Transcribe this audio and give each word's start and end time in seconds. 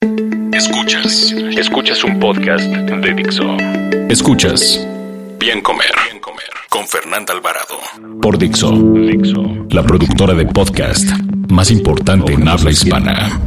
Escuchas, 0.00 1.34
escuchas 1.56 2.04
un 2.04 2.20
podcast 2.20 2.64
de 2.64 3.14
Dixo. 3.14 3.56
Escuchas 4.08 4.86
Bien 5.40 5.60
Comer, 5.60 5.90
Bien 6.04 6.20
Comer 6.20 6.46
con 6.68 6.86
Fernanda 6.86 7.32
Alvarado 7.34 7.80
por 8.22 8.38
Dixo, 8.38 8.70
Dixo, 8.70 9.42
la 9.70 9.82
productora 9.82 10.34
de 10.34 10.46
podcast 10.46 11.04
más 11.48 11.72
importante 11.72 12.32
en 12.32 12.46
habla 12.46 12.70
hispana. 12.70 13.40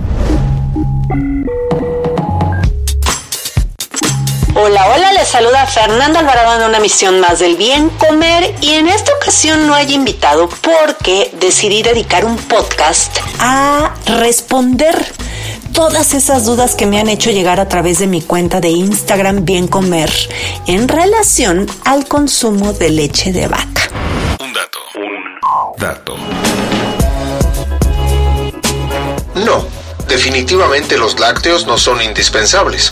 Hola, 4.53 4.87
hola, 4.93 5.13
les 5.13 5.29
saluda 5.29 5.65
Fernanda 5.67 6.19
Alvarado 6.19 6.61
en 6.61 6.69
una 6.69 6.81
misión 6.81 7.21
más 7.21 7.39
del 7.39 7.55
bien 7.55 7.87
comer 7.91 8.53
y 8.59 8.71
en 8.71 8.89
esta 8.89 9.13
ocasión 9.21 9.67
no 9.67 9.73
hay 9.73 9.93
invitado 9.93 10.49
porque 10.49 11.31
decidí 11.39 11.81
dedicar 11.81 12.25
un 12.25 12.35
podcast 12.35 13.19
a 13.39 13.93
responder 14.19 15.13
todas 15.73 16.13
esas 16.13 16.45
dudas 16.45 16.75
que 16.75 16.85
me 16.85 16.99
han 16.99 17.09
hecho 17.09 17.31
llegar 17.31 17.59
a 17.59 17.67
través 17.67 17.99
de 17.99 18.07
mi 18.07 18.21
cuenta 18.21 18.61
de 18.61 18.69
Instagram 18.69 19.45
Bien 19.45 19.67
Comer 19.67 20.11
en 20.67 20.87
relación 20.87 21.67
al 21.85 22.07
consumo 22.07 22.73
de 22.73 22.89
leche 22.89 23.31
de 23.31 23.47
vaca. 23.47 23.89
Un 24.39 24.53
dato, 24.53 24.79
un 24.95 25.79
dato. 25.79 26.15
No. 29.35 29.80
Definitivamente 30.11 30.97
los 30.97 31.21
lácteos 31.21 31.65
no 31.65 31.77
son 31.77 32.01
indispensables. 32.01 32.91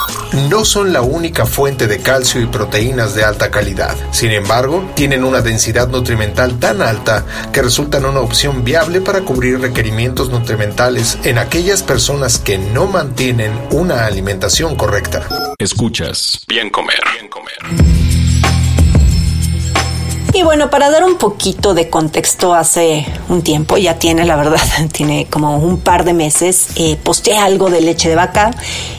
No 0.50 0.64
son 0.64 0.94
la 0.94 1.02
única 1.02 1.46
fuente 1.46 1.86
de 1.86 2.00
calcio 2.00 2.40
y 2.40 2.46
proteínas 2.46 3.14
de 3.14 3.26
alta 3.26 3.52
calidad. 3.52 3.98
Sin 4.12 4.32
embargo, 4.32 4.90
tienen 4.96 5.26
una 5.26 5.42
densidad 5.42 5.90
nutrimental 5.90 6.58
tan 6.60 6.82
alta 6.82 7.26
que 7.52 7.62
resultan 7.62 8.06
una 8.06 8.22
opción 8.22 8.64
viable 8.64 9.02
para 9.02 9.20
cubrir 9.20 9.60
requerimientos 9.60 10.30
nutrimentales 10.30 11.18
en 11.26 11.40
aquellas 11.40 11.84
personas 11.84 12.40
que 12.40 12.58
no 12.58 12.88
mantienen 12.88 13.52
una 13.72 14.06
alimentación 14.06 14.78
correcta. 14.78 15.28
Escuchas. 15.58 16.40
Bien 16.48 16.70
comer. 16.70 17.02
Bien 17.18 17.28
comer. 17.28 18.19
Y 20.32 20.44
bueno, 20.44 20.70
para 20.70 20.92
dar 20.92 21.04
un 21.04 21.18
poquito 21.18 21.74
de 21.74 21.90
contexto, 21.90 22.54
hace 22.54 23.06
un 23.30 23.42
tiempo, 23.42 23.78
ya 23.78 23.98
tiene, 23.98 24.26
la 24.26 24.36
verdad, 24.36 24.60
tiene 24.92 25.26
como 25.28 25.58
un 25.58 25.80
par 25.80 26.06
de 26.06 26.14
meses, 26.14 26.68
eh, 26.76 26.98
posteé 27.02 27.38
algo 27.38 27.70
de 27.70 27.82
leche 27.82 28.10
de 28.10 28.16
vaca 28.16 28.52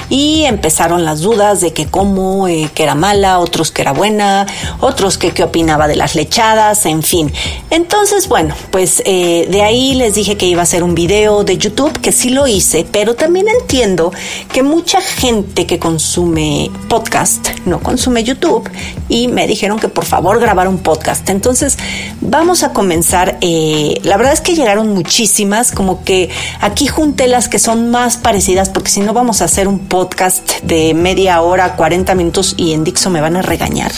y 0.09 0.45
empezaron 0.45 1.05
las 1.05 1.21
dudas 1.21 1.61
de 1.61 1.73
que 1.73 1.87
cómo, 1.87 2.49
eh, 2.49 2.69
que 2.75 2.83
era 2.83 2.97
mala, 2.97 3.39
otros 3.39 3.71
que 3.71 3.83
era 3.83 3.93
buena, 3.93 4.47
otros 4.81 5.19
que 5.19 5.31
qué 5.31 5.45
opinaba 5.45 5.87
de 5.87 5.95
las 5.95 6.17
lechadas, 6.17 6.85
en 6.85 7.05
fin. 7.05 7.33
Entonces, 7.71 8.29
bueno, 8.29 8.55
pues 8.73 9.01
eh, 9.07 9.47
de 9.49 9.63
ahí 9.63 9.95
les 9.95 10.15
dije 10.15 10.37
que 10.37 10.47
iba 10.47 10.61
a 10.61 10.65
hacer 10.65 10.83
un 10.83 10.97
video 10.97 11.45
de 11.45 11.57
YouTube, 11.57 12.01
que 12.01 12.11
sí 12.11 12.31
lo 12.31 12.49
hice, 12.49 12.85
pero 12.91 13.15
también 13.15 13.47
entiendo 13.49 14.13
que 14.53 14.65
mucha 14.65 15.01
gente 15.01 15.65
que 15.65 15.79
consume 15.79 16.71
podcast 16.89 17.51
no 17.67 17.81
consume 17.81 18.25
YouTube 18.25 18.69
y 19.09 19.29
me 19.29 19.47
dijeron 19.47 19.79
que 19.79 19.89
por 19.89 20.05
favor 20.05 20.41
grabar 20.41 20.67
un 20.67 20.79
podcast. 20.79 21.20
Entonces, 21.29 21.79
vamos 22.21 22.63
a 22.63 22.73
comenzar. 22.73 23.39
Eh, 23.41 24.01
la 24.03 24.17
verdad 24.17 24.33
es 24.33 24.41
que 24.41 24.55
llegaron 24.55 24.95
muchísimas, 24.95 25.73
como 25.73 26.05
que 26.05 26.31
aquí 26.61 26.87
junté 26.87 27.29
las 27.29 27.49
que 27.49 27.59
son 27.59 27.91
más 27.91 28.17
parecidas, 28.17 28.69
porque 28.69 28.91
si 28.91 29.01
no 29.01 29.13
vamos 29.13 29.43
a 29.43 29.45
hacer 29.45 29.69
un 29.69 29.81
podcast 29.81 30.61
de 30.63 30.95
media 30.95 31.41
hora, 31.43 31.77
40 31.77 32.15
minutos 32.15 32.55
y 32.57 32.73
en 32.73 32.85
Dixo 32.85 33.11
me 33.11 33.21
van 33.21 33.37
a 33.37 33.43
regañar. 33.43 33.93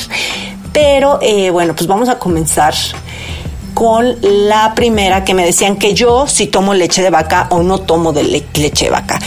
Pero 0.72 1.18
eh, 1.22 1.50
bueno, 1.50 1.74
pues 1.74 1.86
vamos 1.86 2.08
a 2.08 2.18
comenzar 2.18 2.74
con 3.74 4.16
la 4.22 4.74
primera 4.74 5.24
que 5.24 5.34
me 5.34 5.44
decían 5.44 5.76
que 5.76 5.94
yo 5.94 6.26
si 6.26 6.46
tomo 6.46 6.74
leche 6.74 7.02
de 7.02 7.10
vaca 7.10 7.48
o 7.50 7.62
no 7.62 7.80
tomo 7.80 8.12
de 8.12 8.24
leche 8.24 8.84
de 8.84 8.90
vaca. 8.90 9.18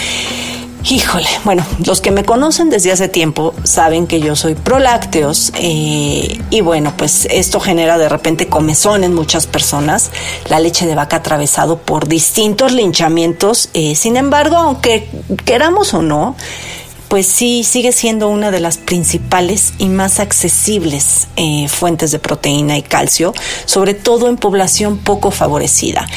Híjole, 0.88 1.28
bueno, 1.44 1.66
los 1.84 2.00
que 2.00 2.12
me 2.12 2.24
conocen 2.24 2.70
desde 2.70 2.92
hace 2.92 3.08
tiempo 3.08 3.56
saben 3.64 4.06
que 4.06 4.20
yo 4.20 4.36
soy 4.36 4.54
pro 4.54 4.78
lácteos 4.78 5.52
eh, 5.56 6.40
y 6.52 6.62
bueno, 6.62 6.94
pues 6.96 7.28
esto 7.32 7.60
genera 7.60 7.98
de 7.98 8.08
repente 8.08 8.48
comezón 8.48 9.04
en 9.04 9.16
muchas 9.16 9.48
personas, 9.48 10.12
la 10.48 10.60
leche 10.60 10.86
de 10.86 10.94
vaca 10.94 11.18
atravesado 11.18 11.80
por 11.80 12.08
distintos 12.08 12.72
linchamientos, 12.72 13.70
eh, 13.74 13.96
sin 13.96 14.16
embargo, 14.16 14.58
aunque 14.58 15.10
queramos 15.44 15.96
o 15.96 16.04
no, 16.04 16.36
pues 17.16 17.28
sí 17.28 17.64
sigue 17.64 17.94
siendo 17.94 18.28
una 18.28 18.52
de 18.52 18.60
las 18.60 18.78
principales 18.78 19.74
y 19.78 19.88
más 19.88 20.20
accesibles 20.20 21.30
eh, 21.38 21.70
fuentes 21.70 22.12
de 22.12 22.20
proteína 22.20 22.78
y 22.78 22.82
calcio, 22.82 23.34
sobre 23.66 23.94
todo 23.94 24.28
en 24.28 24.36
población 24.36 24.98
poco 24.98 25.32
favorecida. 25.32 26.10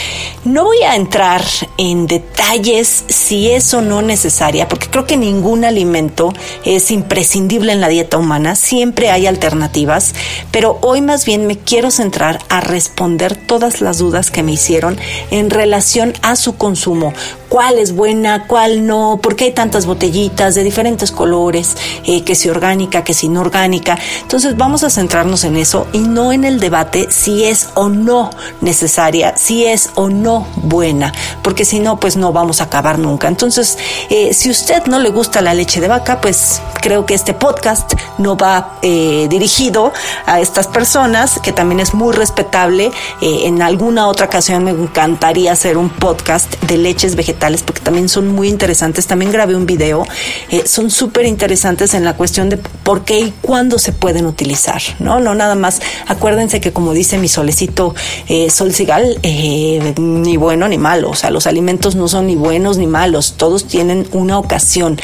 No 0.44 0.64
voy 0.64 0.82
a 0.82 0.96
entrar 0.96 1.44
en 1.76 2.08
detalles 2.08 3.04
si 3.06 3.48
es 3.48 3.72
o 3.74 3.80
no 3.80 4.02
necesaria, 4.02 4.66
porque 4.66 4.88
creo 4.88 5.06
que 5.06 5.16
ningún 5.16 5.64
alimento 5.64 6.32
es 6.64 6.90
imprescindible 6.90 7.70
en 7.70 7.80
la 7.80 7.86
dieta 7.86 8.18
humana, 8.18 8.56
siempre 8.56 9.12
hay 9.12 9.28
alternativas, 9.28 10.16
pero 10.50 10.80
hoy 10.82 11.00
más 11.00 11.24
bien 11.24 11.46
me 11.46 11.58
quiero 11.58 11.92
centrar 11.92 12.40
a 12.48 12.60
responder 12.60 13.36
todas 13.36 13.80
las 13.80 13.98
dudas 13.98 14.32
que 14.32 14.42
me 14.42 14.50
hicieron 14.50 14.98
en 15.30 15.50
relación 15.50 16.14
a 16.22 16.34
su 16.34 16.56
consumo, 16.56 17.12
cuál 17.48 17.78
es 17.78 17.94
buena, 17.94 18.46
cuál 18.46 18.86
no, 18.86 19.18
por 19.22 19.36
qué 19.36 19.44
hay 19.44 19.52
tantas 19.52 19.86
botellitas 19.86 20.54
de 20.54 20.64
diferentes 20.64 21.10
colores, 21.10 21.76
eh, 22.04 22.22
que 22.22 22.34
si 22.34 22.48
orgánica, 22.48 23.04
que 23.04 23.14
si 23.14 23.26
inorgánica. 23.26 23.98
Entonces 24.22 24.56
vamos 24.56 24.84
a 24.84 24.90
centrarnos 24.90 25.44
en 25.44 25.56
eso 25.56 25.86
y 25.92 26.00
no 26.00 26.32
en 26.32 26.44
el 26.44 26.60
debate 26.60 27.08
si 27.10 27.44
es 27.44 27.70
o 27.74 27.88
no 27.88 28.30
necesaria, 28.60 29.36
si 29.36 29.64
es 29.64 29.90
o 29.94 30.08
no 30.08 30.46
buena, 30.56 31.12
porque 31.42 31.64
si 31.64 31.80
no, 31.80 31.98
pues 31.98 32.16
no 32.16 32.32
vamos 32.32 32.60
a 32.60 32.64
acabar 32.64 32.98
nunca. 32.98 33.28
Entonces, 33.28 33.78
eh, 34.10 34.34
si 34.34 34.50
usted 34.50 34.86
no 34.86 34.98
le 34.98 35.10
gusta 35.10 35.40
la 35.40 35.54
leche 35.54 35.80
de 35.80 35.88
vaca, 35.88 36.20
pues 36.20 36.60
creo 36.82 37.06
que 37.06 37.14
este 37.14 37.34
podcast 37.34 37.94
no 38.18 38.36
va 38.36 38.78
eh, 38.82 39.26
dirigido 39.30 39.92
a 40.26 40.40
estas 40.40 40.66
personas, 40.66 41.40
que 41.40 41.52
también 41.52 41.80
es 41.80 41.94
muy 41.94 42.14
respetable. 42.14 42.90
en 43.20 43.62
alguna 43.62 44.08
otra 44.08 44.26
ocasión 44.26 44.64
me 44.64 44.70
encantaría 44.70 45.52
hacer 45.52 45.76
un 45.76 45.88
podcast 45.88 46.60
de 46.64 46.76
leches 46.76 47.14
vegetales 47.14 47.37
porque 47.64 47.80
también 47.80 48.08
son 48.08 48.28
muy 48.28 48.48
interesantes. 48.48 49.06
También 49.06 49.32
grabé 49.32 49.56
un 49.56 49.66
video, 49.66 50.04
eh, 50.50 50.62
son 50.66 50.90
súper 50.90 51.24
interesantes 51.26 51.94
en 51.94 52.04
la 52.04 52.14
cuestión 52.14 52.48
de 52.48 52.56
por 52.56 53.04
qué 53.04 53.20
y 53.20 53.34
cuándo 53.40 53.78
se 53.78 53.92
pueden 53.92 54.26
utilizar, 54.26 54.82
¿no? 54.98 55.20
No 55.20 55.34
nada 55.34 55.54
más. 55.54 55.80
Acuérdense 56.06 56.60
que 56.60 56.72
como 56.72 56.92
dice 56.92 57.18
mi 57.18 57.28
solecito 57.28 57.94
eh, 58.28 58.50
Sol 58.50 58.72
Sigal, 58.72 59.18
eh, 59.22 59.94
ni 59.98 60.36
bueno 60.36 60.68
ni 60.68 60.78
malo, 60.78 61.10
o 61.10 61.14
sea, 61.14 61.30
los 61.30 61.46
alimentos 61.46 61.94
no 61.94 62.08
son 62.08 62.26
ni 62.26 62.36
buenos 62.36 62.76
ni 62.78 62.86
malos, 62.86 63.34
todos 63.36 63.66
tienen 63.66 64.06
una 64.12 64.38
ocasión. 64.38 65.00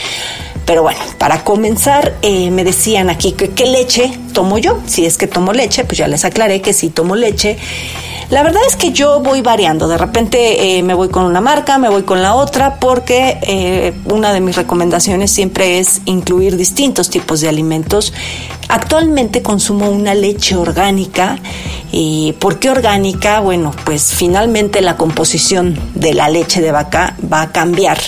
Pero 0.66 0.82
bueno, 0.82 1.00
para 1.18 1.44
comenzar, 1.44 2.14
me 2.22 2.64
decían 2.64 3.10
aquí 3.10 3.32
que 3.32 3.50
qué 3.50 3.66
leche 3.66 4.18
tomo 4.32 4.56
yo. 4.56 4.80
Si 4.86 5.04
es 5.04 5.18
que 5.18 5.26
tomo 5.26 5.52
leche, 5.52 5.84
pues 5.84 5.98
ya 5.98 6.08
les 6.08 6.24
aclaré 6.24 6.62
que 6.62 6.72
sí 6.72 6.88
tomo 6.88 7.16
leche. 7.16 7.58
La 8.30 8.42
verdad 8.42 8.62
es 8.66 8.76
que 8.76 8.92
yo 8.92 9.20
voy 9.20 9.42
variando. 9.42 9.88
De 9.88 9.98
repente 9.98 10.78
eh, 10.78 10.82
me 10.82 10.94
voy 10.94 11.08
con 11.08 11.24
una 11.24 11.40
marca, 11.40 11.78
me 11.78 11.88
voy 11.88 12.02
con 12.02 12.22
la 12.22 12.34
otra, 12.34 12.76
porque 12.80 13.38
eh, 13.42 13.94
una 14.06 14.32
de 14.32 14.40
mis 14.40 14.56
recomendaciones 14.56 15.30
siempre 15.30 15.78
es 15.78 16.00
incluir 16.06 16.56
distintos 16.56 17.10
tipos 17.10 17.40
de 17.40 17.48
alimentos. 17.48 18.12
Actualmente 18.68 19.42
consumo 19.42 19.90
una 19.90 20.14
leche 20.14 20.56
orgánica. 20.56 21.38
¿Y 21.96 22.32
por 22.40 22.58
qué 22.58 22.70
orgánica? 22.70 23.38
Bueno, 23.38 23.70
pues 23.84 24.14
finalmente 24.14 24.80
la 24.80 24.96
composición 24.96 25.78
de 25.94 26.12
la 26.12 26.28
leche 26.28 26.60
de 26.60 26.72
vaca 26.72 27.14
va 27.32 27.42
a 27.42 27.52
cambiar 27.52 27.98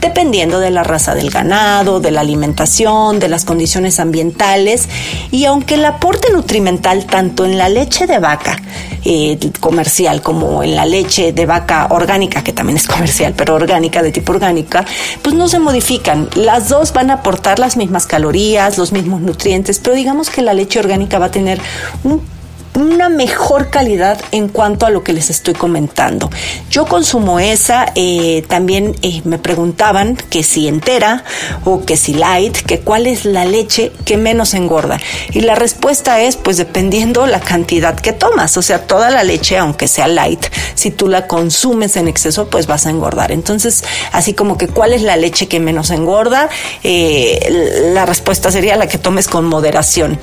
dependiendo 0.00 0.58
de 0.58 0.72
la 0.72 0.82
raza 0.82 1.14
del 1.14 1.30
ganado, 1.30 2.00
de 2.00 2.10
la 2.10 2.22
alimentación, 2.22 3.20
de 3.20 3.28
las 3.28 3.44
condiciones 3.44 4.00
ambientales. 4.00 4.88
Y 5.30 5.44
aunque 5.44 5.74
el 5.74 5.84
aporte 5.84 6.32
nutrimental 6.32 7.06
tanto 7.06 7.44
en 7.44 7.58
la 7.58 7.68
leche 7.68 8.08
de 8.08 8.18
vaca 8.18 8.60
eh, 9.04 9.38
comercial 9.60 10.20
como 10.20 10.64
en 10.64 10.74
la 10.74 10.84
leche 10.84 11.32
de 11.32 11.46
vaca 11.46 11.86
orgánica, 11.90 12.42
que 12.42 12.52
también 12.52 12.76
es 12.76 12.88
comercial, 12.88 13.34
pero 13.36 13.54
orgánica, 13.54 14.02
de 14.02 14.10
tipo 14.10 14.32
orgánica, 14.32 14.84
pues 15.22 15.36
no 15.36 15.46
se 15.46 15.60
modifican. 15.60 16.28
Las 16.34 16.70
dos 16.70 16.92
van 16.92 17.12
a 17.12 17.14
aportar 17.14 17.60
las 17.60 17.76
mismas 17.76 18.04
calorías, 18.04 18.78
los 18.78 18.90
mismos 18.90 19.20
nutrientes, 19.20 19.78
pero 19.78 19.94
digamos 19.94 20.28
que 20.28 20.42
la 20.42 20.54
leche 20.54 20.80
orgánica 20.80 21.20
va 21.20 21.26
a 21.26 21.30
tener 21.30 21.60
un 22.02 22.36
una 22.78 23.08
mejor 23.08 23.70
calidad 23.70 24.20
en 24.30 24.48
cuanto 24.48 24.86
a 24.86 24.90
lo 24.90 25.02
que 25.02 25.12
les 25.12 25.30
estoy 25.30 25.54
comentando. 25.54 26.30
Yo 26.70 26.86
consumo 26.86 27.40
esa, 27.40 27.86
eh, 27.94 28.44
también 28.48 28.94
eh, 29.02 29.20
me 29.24 29.38
preguntaban 29.38 30.16
que 30.16 30.42
si 30.42 30.68
entera 30.68 31.24
o 31.64 31.84
que 31.84 31.96
si 31.96 32.14
light, 32.14 32.56
que 32.56 32.80
cuál 32.80 33.06
es 33.06 33.24
la 33.24 33.44
leche 33.44 33.92
que 34.04 34.16
menos 34.16 34.54
engorda. 34.54 35.00
Y 35.32 35.40
la 35.40 35.54
respuesta 35.54 36.20
es, 36.20 36.36
pues 36.36 36.56
dependiendo 36.56 37.26
la 37.26 37.40
cantidad 37.40 37.98
que 37.98 38.12
tomas, 38.12 38.56
o 38.56 38.62
sea, 38.62 38.86
toda 38.86 39.10
la 39.10 39.24
leche, 39.24 39.58
aunque 39.58 39.88
sea 39.88 40.06
light, 40.06 40.46
si 40.74 40.90
tú 40.90 41.08
la 41.08 41.26
consumes 41.26 41.96
en 41.96 42.06
exceso, 42.06 42.48
pues 42.48 42.66
vas 42.66 42.86
a 42.86 42.90
engordar. 42.90 43.32
Entonces, 43.32 43.82
así 44.12 44.34
como 44.34 44.56
que 44.56 44.68
cuál 44.68 44.92
es 44.92 45.02
la 45.02 45.16
leche 45.16 45.48
que 45.48 45.58
menos 45.58 45.90
engorda, 45.90 46.48
eh, 46.84 47.90
la 47.92 48.06
respuesta 48.06 48.52
sería 48.52 48.76
la 48.76 48.86
que 48.86 48.98
tomes 48.98 49.26
con 49.26 49.44
moderación. 49.46 50.18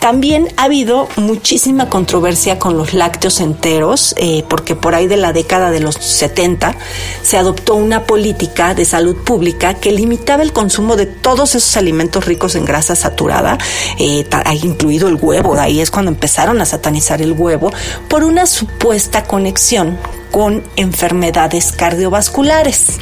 También 0.00 0.48
ha 0.56 0.64
habido 0.64 1.08
muchísima 1.16 1.85
controversia 1.88 2.58
con 2.58 2.76
los 2.76 2.94
lácteos 2.94 3.40
enteros, 3.40 4.14
eh, 4.18 4.44
porque 4.48 4.74
por 4.76 4.94
ahí 4.94 5.06
de 5.06 5.16
la 5.16 5.32
década 5.32 5.70
de 5.70 5.80
los 5.80 5.94
70 5.94 6.74
se 7.22 7.38
adoptó 7.38 7.74
una 7.74 8.04
política 8.04 8.74
de 8.74 8.84
salud 8.84 9.16
pública 9.24 9.74
que 9.74 9.92
limitaba 9.92 10.42
el 10.42 10.52
consumo 10.52 10.96
de 10.96 11.06
todos 11.06 11.54
esos 11.54 11.76
alimentos 11.76 12.24
ricos 12.24 12.54
en 12.54 12.64
grasa 12.64 12.94
saturada, 12.96 13.58
eh, 13.98 14.26
incluido 14.62 15.08
el 15.08 15.18
huevo, 15.20 15.54
ahí 15.58 15.80
es 15.80 15.90
cuando 15.90 16.10
empezaron 16.10 16.60
a 16.60 16.66
satanizar 16.66 17.22
el 17.22 17.32
huevo, 17.32 17.72
por 18.08 18.24
una 18.24 18.46
supuesta 18.46 19.24
conexión 19.24 19.98
con 20.30 20.62
enfermedades 20.76 21.72
cardiovasculares. 21.72 22.98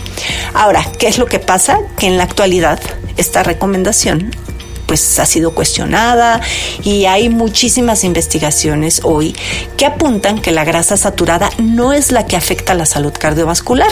Ahora, 0.52 0.84
¿qué 0.98 1.08
es 1.08 1.18
lo 1.18 1.26
que 1.26 1.40
pasa? 1.40 1.78
Que 1.98 2.06
en 2.06 2.16
la 2.16 2.24
actualidad 2.24 2.80
esta 3.16 3.42
recomendación 3.42 4.30
pues 4.94 5.18
ha 5.18 5.26
sido 5.26 5.56
cuestionada 5.56 6.40
y 6.84 7.06
hay 7.06 7.28
muchísimas 7.28 8.04
investigaciones 8.04 9.00
hoy 9.02 9.34
que 9.76 9.86
apuntan 9.86 10.40
que 10.40 10.52
la 10.52 10.62
grasa 10.62 10.96
saturada 10.96 11.50
no 11.58 11.92
es 11.92 12.12
la 12.12 12.26
que 12.26 12.36
afecta 12.36 12.74
la 12.74 12.86
salud 12.86 13.12
cardiovascular 13.12 13.90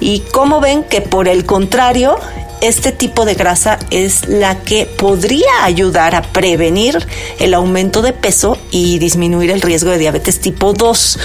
y 0.00 0.18
como 0.32 0.60
ven 0.60 0.82
que 0.82 1.00
por 1.00 1.28
el 1.28 1.46
contrario 1.46 2.18
este 2.60 2.90
tipo 2.90 3.24
de 3.24 3.34
grasa 3.34 3.78
es 3.92 4.26
la 4.26 4.58
que 4.58 4.86
podría 4.86 5.62
ayudar 5.62 6.16
a 6.16 6.22
prevenir 6.22 7.06
el 7.38 7.54
aumento 7.54 8.02
de 8.02 8.12
peso 8.12 8.58
y 8.72 8.98
disminuir 8.98 9.52
el 9.52 9.60
riesgo 9.60 9.90
de 9.90 9.98
diabetes 9.98 10.40
tipo 10.40 10.72
2. 10.72 11.18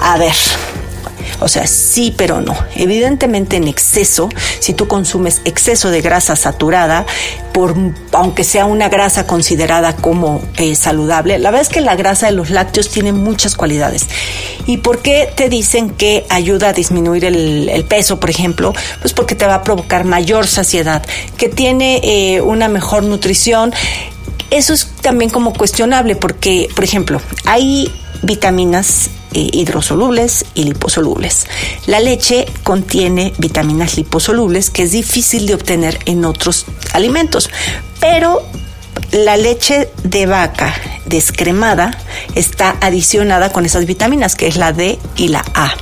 A 0.00 0.18
ver, 0.18 0.34
o 1.40 1.48
sea, 1.48 1.66
sí, 1.66 2.14
pero 2.16 2.40
no. 2.40 2.56
Evidentemente 2.74 3.56
en 3.56 3.68
exceso, 3.68 4.28
si 4.60 4.74
tú 4.74 4.88
consumes 4.88 5.40
exceso 5.44 5.90
de 5.90 6.00
grasa 6.00 6.36
saturada, 6.36 7.06
por, 7.52 7.74
aunque 8.12 8.44
sea 8.44 8.66
una 8.66 8.88
grasa 8.88 9.26
considerada 9.26 9.96
como 9.96 10.42
eh, 10.56 10.74
saludable, 10.74 11.38
la 11.38 11.50
verdad 11.50 11.66
es 11.66 11.72
que 11.72 11.80
la 11.80 11.96
grasa 11.96 12.26
de 12.26 12.32
los 12.32 12.50
lácteos 12.50 12.88
tiene 12.88 13.12
muchas 13.12 13.56
cualidades. 13.56 14.06
¿Y 14.66 14.78
por 14.78 15.00
qué 15.00 15.30
te 15.34 15.48
dicen 15.48 15.90
que 15.90 16.26
ayuda 16.28 16.70
a 16.70 16.72
disminuir 16.72 17.24
el, 17.24 17.84
peso, 17.88 18.20
por 18.20 18.30
ejemplo? 18.30 18.74
Pues 19.00 19.14
porque 19.14 19.34
te 19.34 19.46
va 19.46 19.54
a 19.54 19.62
provocar 19.62 20.04
mayor 20.04 20.46
saciedad, 20.46 21.02
que 21.36 21.48
tiene 21.48 22.00
eh, 22.02 22.40
una 22.40 22.68
mejor 22.68 23.02
nutrición. 23.02 23.72
Eso 24.50 24.72
es 24.72 24.88
también 25.00 25.30
como 25.30 25.52
cuestionable 25.52 26.16
porque, 26.16 26.68
por 26.74 26.84
ejemplo, 26.84 27.20
hay 27.46 27.90
vitaminas 28.22 29.10
eh, 29.32 29.48
hidrosolubles 29.52 30.46
y 30.54 30.64
liposolubles. 30.64 31.46
La 31.86 32.00
leche 32.00 32.46
contiene 32.62 33.32
vitaminas 33.38 33.96
liposolubles 33.96 34.70
que 34.70 34.84
es 34.84 34.92
difícil 34.92 35.46
de 35.46 35.54
obtener 35.54 35.98
en 36.06 36.24
otros 36.24 36.66
alimentos, 36.92 37.50
pero 38.00 38.42
la 39.12 39.36
leche 39.36 39.90
de 40.02 40.26
vaca 40.26 40.74
descremada 41.06 41.96
está 42.34 42.76
adicionada 42.80 43.52
con 43.52 43.64
esas 43.66 43.86
vitaminas, 43.86 44.34
que 44.34 44.46
es 44.46 44.56
la 44.56 44.72
D 44.72 44.98
y 45.16 45.28
la 45.28 45.44
A 45.54 45.74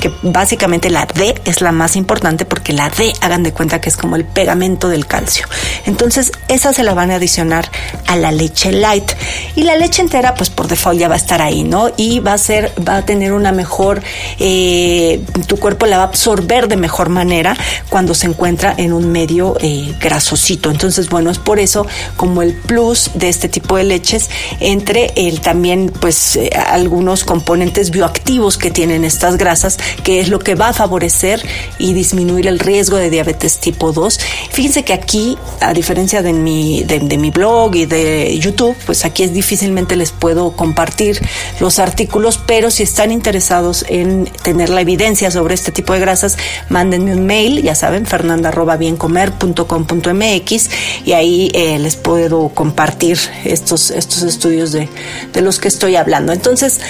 que 0.00 0.12
básicamente 0.22 0.90
la 0.90 1.06
D 1.06 1.34
es 1.44 1.60
la 1.60 1.72
más 1.72 1.96
importante 1.96 2.44
porque 2.44 2.72
la 2.72 2.88
D, 2.90 3.12
hagan 3.20 3.42
de 3.42 3.52
cuenta 3.52 3.80
que 3.80 3.88
es 3.88 3.96
como 3.96 4.16
el 4.16 4.24
pegamento 4.24 4.88
del 4.88 5.06
calcio. 5.06 5.46
Entonces, 5.86 6.32
esa 6.48 6.72
se 6.72 6.82
la 6.82 6.94
van 6.94 7.10
a 7.10 7.16
adicionar 7.16 7.70
a 8.06 8.16
la 8.16 8.32
leche 8.32 8.72
light. 8.72 9.12
Y 9.54 9.62
la 9.62 9.76
leche 9.76 10.02
entera, 10.02 10.34
pues 10.34 10.50
por 10.50 10.68
default 10.68 10.98
ya 10.98 11.08
va 11.08 11.14
a 11.14 11.18
estar 11.18 11.40
ahí, 11.40 11.64
¿no? 11.64 11.90
Y 11.96 12.20
va 12.20 12.34
a 12.34 12.38
ser, 12.38 12.72
va 12.86 12.98
a 12.98 13.04
tener 13.04 13.32
una 13.32 13.52
mejor, 13.52 14.02
eh, 14.38 15.22
tu 15.46 15.58
cuerpo 15.58 15.86
la 15.86 15.98
va 15.98 16.04
a 16.04 16.06
absorber 16.06 16.68
de 16.68 16.76
mejor 16.76 17.08
manera 17.08 17.56
cuando 17.88 18.14
se 18.14 18.26
encuentra 18.26 18.74
en 18.76 18.92
un 18.92 19.10
medio 19.10 19.56
eh, 19.60 19.94
grasosito. 20.00 20.70
Entonces, 20.70 21.08
bueno, 21.08 21.30
es 21.30 21.38
por 21.38 21.58
eso 21.58 21.86
como 22.16 22.42
el 22.42 22.54
plus 22.54 23.10
de 23.14 23.28
este 23.28 23.48
tipo 23.48 23.76
de 23.76 23.84
leches 23.84 24.28
entre 24.60 25.12
el 25.16 25.40
también, 25.40 25.92
pues, 26.00 26.36
eh, 26.36 26.50
algunos 26.54 27.24
componentes 27.24 27.90
bioactivos 27.90 28.58
que 28.58 28.70
tienen 28.70 29.04
estas 29.04 29.36
grasas 29.36 29.53
que 30.02 30.20
es 30.20 30.28
lo 30.28 30.38
que 30.38 30.54
va 30.54 30.68
a 30.68 30.72
favorecer 30.72 31.42
y 31.78 31.94
disminuir 31.94 32.46
el 32.46 32.58
riesgo 32.58 32.96
de 32.96 33.10
diabetes 33.10 33.58
tipo 33.58 33.92
2. 33.92 34.18
Fíjense 34.50 34.84
que 34.84 34.92
aquí, 34.92 35.36
a 35.60 35.72
diferencia 35.72 36.22
de 36.22 36.32
mi, 36.32 36.84
de, 36.84 37.18
mi 37.18 37.30
blog 37.30 37.74
y 37.76 37.86
de 37.86 38.38
YouTube, 38.38 38.76
pues 38.86 39.04
aquí 39.04 39.22
es 39.22 39.32
difícilmente 39.32 39.96
les 39.96 40.12
puedo 40.12 40.52
compartir 40.52 41.20
los 41.60 41.78
artículos, 41.78 42.40
pero 42.44 42.70
si 42.70 42.82
están 42.82 43.10
interesados 43.10 43.84
en 43.88 44.26
tener 44.42 44.70
la 44.70 44.80
evidencia 44.80 45.30
sobre 45.30 45.54
este 45.54 45.72
tipo 45.72 45.92
de 45.92 46.00
grasas, 46.00 46.36
mándenme 46.68 47.12
un 47.12 47.26
mail, 47.26 47.62
ya 47.62 47.74
saben, 47.74 48.06
fernanda.biencomer.com.mx 48.06 50.70
y 51.04 51.12
ahí 51.12 51.50
eh, 51.54 51.78
les 51.78 51.96
puedo 51.96 52.50
compartir 52.50 53.18
estos, 53.44 53.90
estos 53.90 54.22
estudios 54.22 54.72
de, 54.72 54.88
de 55.32 55.40
los 55.40 55.58
que 55.58 55.68
estoy 55.68 55.96
hablando. 55.96 56.32
Entonces, 56.32 56.80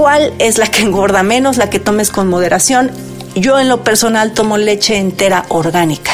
cuál 0.00 0.32
es 0.38 0.56
la 0.56 0.66
que 0.66 0.80
engorda 0.80 1.22
menos, 1.22 1.58
la 1.58 1.68
que 1.68 1.78
tomes 1.78 2.08
con 2.08 2.26
moderación. 2.26 2.90
Yo 3.34 3.60
en 3.60 3.68
lo 3.68 3.84
personal 3.84 4.32
tomo 4.32 4.58
leche 4.58 4.96
entera 4.96 5.44
orgánica. 5.48 6.12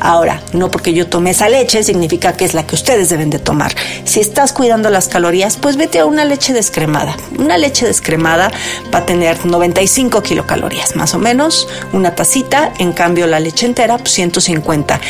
Ahora, 0.00 0.42
no 0.52 0.70
porque 0.70 0.92
yo 0.92 1.06
tome 1.06 1.30
esa 1.30 1.48
leche 1.48 1.82
significa 1.84 2.32
que 2.32 2.44
es 2.44 2.54
la 2.54 2.66
que 2.66 2.74
ustedes 2.74 3.08
deben 3.08 3.30
de 3.30 3.38
tomar. 3.38 3.72
Si 4.04 4.20
estás 4.20 4.52
cuidando 4.52 4.90
las 4.90 5.08
calorías, 5.08 5.56
pues 5.56 5.76
vete 5.76 6.00
a 6.00 6.06
una 6.06 6.24
leche 6.24 6.52
descremada. 6.52 7.16
Una 7.38 7.56
leche 7.56 7.86
descremada 7.86 8.50
va 8.92 9.00
a 9.00 9.06
tener 9.06 9.46
95 9.46 10.22
kilocalorías, 10.22 10.96
más 10.96 11.14
o 11.14 11.18
menos, 11.18 11.68
una 11.92 12.14
tacita, 12.14 12.72
en 12.78 12.92
cambio 12.92 13.26
la 13.26 13.40
leche 13.40 13.66
entera, 13.66 13.98
pues 13.98 14.12
150. 14.12 15.00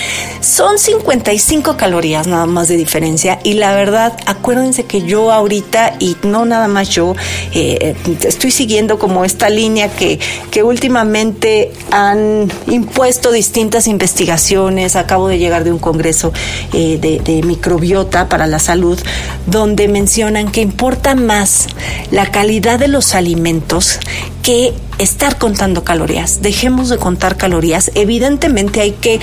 Son 0.41 0.79
55 0.79 1.77
calorías 1.77 2.27
nada 2.27 2.47
más 2.47 2.69
de 2.69 2.77
diferencia 2.77 3.39
y 3.43 3.55
la 3.55 3.75
verdad, 3.75 4.13
acuérdense 4.27 4.85
que 4.85 5.03
yo 5.03 5.33
ahorita, 5.33 5.95
y 5.99 6.17
no 6.23 6.45
nada 6.45 6.69
más 6.69 6.91
yo, 6.91 7.15
eh, 7.55 7.95
estoy 8.23 8.51
siguiendo 8.51 8.99
como 8.99 9.25
esta 9.25 9.49
línea 9.49 9.89
que, 9.89 10.19
que 10.51 10.63
últimamente 10.63 11.46
han 11.91 12.51
impuesto 12.67 13.33
distintas 13.33 13.87
investigaciones. 13.87 14.97
Acabo 14.97 15.29
de 15.29 15.39
llegar 15.39 15.65
de 15.65 15.73
un 15.73 15.79
congreso 15.79 16.33
eh, 16.73 16.99
de, 16.99 17.43
microbiota 17.43 18.29
para 18.29 18.47
la 18.47 18.59
salud, 18.59 18.99
donde 19.47 19.89
mencionan 19.89 20.51
que 20.51 20.61
importa 20.61 21.15
más 21.15 21.69
la 22.11 22.31
calidad 22.31 22.79
de 22.79 22.89
los 22.89 23.15
alimentos 23.15 23.99
que 24.47 24.73
estar 24.99 25.39
contando 25.39 25.83
calorías. 25.83 26.41
Dejemos 26.41 26.89
de 26.89 26.99
contar 26.99 27.37
calorías. 27.37 27.91
Evidentemente 27.97 28.81
hay 28.81 28.93
que, 28.93 29.19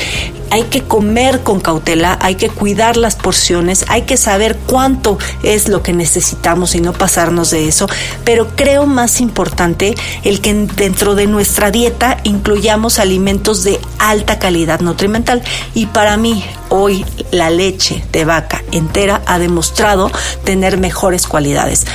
hay 0.50 0.64
que 0.64 0.82
comer 0.82 1.44
con 1.44 1.62
cautela, 1.62 2.20
hay 2.22 2.36
que 2.36 2.50
cuidar 2.50 2.98
las 2.98 3.16
porciones, 3.16 3.86
hay 3.88 4.02
que 4.02 4.18
saber 4.18 4.58
cuánto 4.68 5.18
es 5.42 5.70
lo 5.70 5.82
que 5.82 5.94
necesitamos 5.94 6.76
y 6.76 6.82
no 6.82 6.92
pasarnos 6.92 7.52
de 7.52 7.70
eso. 7.70 7.88
Pero 8.26 8.54
creo 8.58 8.86
más 8.86 9.22
importante 9.22 9.96
el 10.26 10.42
que 10.42 10.54
dentro 10.54 11.16
de 11.16 11.26
nuestra 11.26 11.72
dieta 11.72 12.18
incluyamos 12.26 13.00
alimentos 13.00 13.64
de 13.64 13.80
alta 14.00 14.40
calidad 14.40 14.82
nutrimental. 14.82 15.42
Y 15.74 15.86
para 15.86 16.18
mí, 16.18 16.44
hoy 16.68 17.06
la 17.32 17.50
leche 17.50 18.04
de 18.12 18.26
vaca 18.26 18.62
entera 18.74 19.22
ha 19.26 19.40
demostrado 19.40 20.12
tener 20.44 20.78
mejores 20.78 21.28
cualidades 21.28 21.86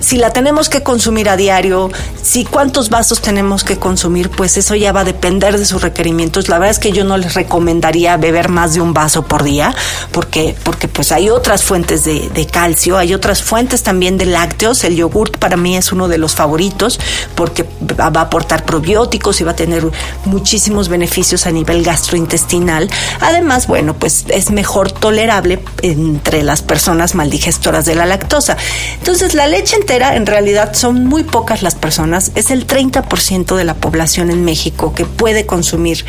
si 0.00 0.16
la 0.16 0.30
tenemos 0.30 0.68
que 0.68 0.82
consumir 0.82 1.28
a 1.28 1.36
diario, 1.36 1.90
si 2.22 2.44
cuántos 2.44 2.90
vasos 2.90 3.20
tenemos 3.20 3.64
que 3.64 3.78
consumir, 3.78 4.30
pues 4.30 4.56
eso 4.56 4.74
ya 4.74 4.92
va 4.92 5.00
a 5.00 5.04
depender 5.04 5.58
de 5.58 5.64
sus 5.64 5.82
requerimientos. 5.82 6.48
La 6.48 6.58
verdad 6.58 6.70
es 6.70 6.78
que 6.78 6.92
yo 6.92 7.04
no 7.04 7.16
les 7.18 7.34
recomendaría 7.34 8.16
beber 8.16 8.48
más 8.48 8.74
de 8.74 8.80
un 8.80 8.94
vaso 8.94 9.24
por 9.24 9.42
día, 9.42 9.74
porque, 10.12 10.56
porque 10.64 10.88
pues 10.88 11.12
hay 11.12 11.28
otras 11.28 11.62
fuentes 11.62 12.04
de, 12.04 12.46
calcio, 12.50 12.96
hay 12.96 13.14
otras 13.14 13.42
fuentes 13.42 13.82
también 13.82 14.18
de 14.18 14.26
lácteos. 14.26 14.82
El 14.84 14.96
yogurt 14.96 15.36
para 15.36 15.56
mí 15.56 15.76
es 15.76 15.92
uno 15.92 16.08
de 16.08 16.18
los 16.18 16.34
favoritos 16.34 16.98
porque 17.34 17.66
va 17.82 18.20
a 18.20 18.24
aportar 18.24 18.64
probióticos 18.64 19.40
y 19.40 19.44
va 19.44 19.52
a 19.52 19.56
tener 19.56 19.86
muchísimos 20.24 20.88
beneficios 20.88 21.46
a 21.46 21.50
nivel 21.50 21.82
gastrointestinal. 21.84 22.88
Además, 23.20 23.66
bueno, 23.66 23.94
pues 23.94 24.24
es 24.28 24.50
mejor 24.50 24.90
tolerable 24.90 25.62
entre 25.82 26.42
las 26.42 26.62
personas 26.62 27.14
maldigestoras 27.14 27.84
de 27.84 27.94
la 27.94 28.06
lactosa. 28.06 28.56
Entonces, 28.98 29.34
la 29.34 29.46
leche 29.46 29.76
en 29.76 29.86
realidad 29.98 30.74
son 30.74 31.06
muy 31.06 31.24
pocas 31.24 31.62
las 31.62 31.74
personas, 31.74 32.30
es 32.36 32.52
el 32.52 32.66
30% 32.66 33.56
de 33.56 33.64
la 33.64 33.74
población 33.74 34.30
en 34.30 34.44
México 34.44 34.94
que 34.94 35.04
puede 35.04 35.46
consumir 35.46 36.04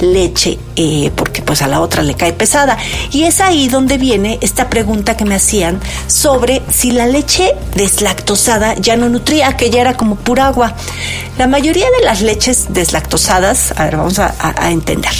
leche, 0.00 0.58
eh, 0.76 1.10
porque 1.16 1.42
pues 1.42 1.60
a 1.62 1.66
la 1.66 1.80
otra 1.80 2.02
le 2.02 2.14
cae 2.14 2.32
pesada. 2.32 2.78
Y 3.10 3.24
es 3.24 3.40
ahí 3.40 3.68
donde 3.68 3.98
viene 3.98 4.38
esta 4.40 4.70
pregunta 4.70 5.16
que 5.16 5.24
me 5.24 5.34
hacían 5.34 5.80
sobre 6.06 6.62
si 6.72 6.92
la 6.92 7.06
leche 7.06 7.52
deslactosada 7.74 8.74
ya 8.74 8.96
no 8.96 9.08
nutría, 9.08 9.56
que 9.56 9.70
ya 9.70 9.80
era 9.80 9.96
como 9.96 10.14
pura 10.14 10.46
agua. 10.46 10.74
La 11.36 11.48
mayoría 11.48 11.86
de 11.98 12.04
las 12.04 12.22
leches 12.22 12.66
deslactosadas, 12.68 13.74
a 13.76 13.84
ver, 13.84 13.96
vamos 13.96 14.20
a, 14.20 14.34
a 14.38 14.70
entender. 14.70 15.12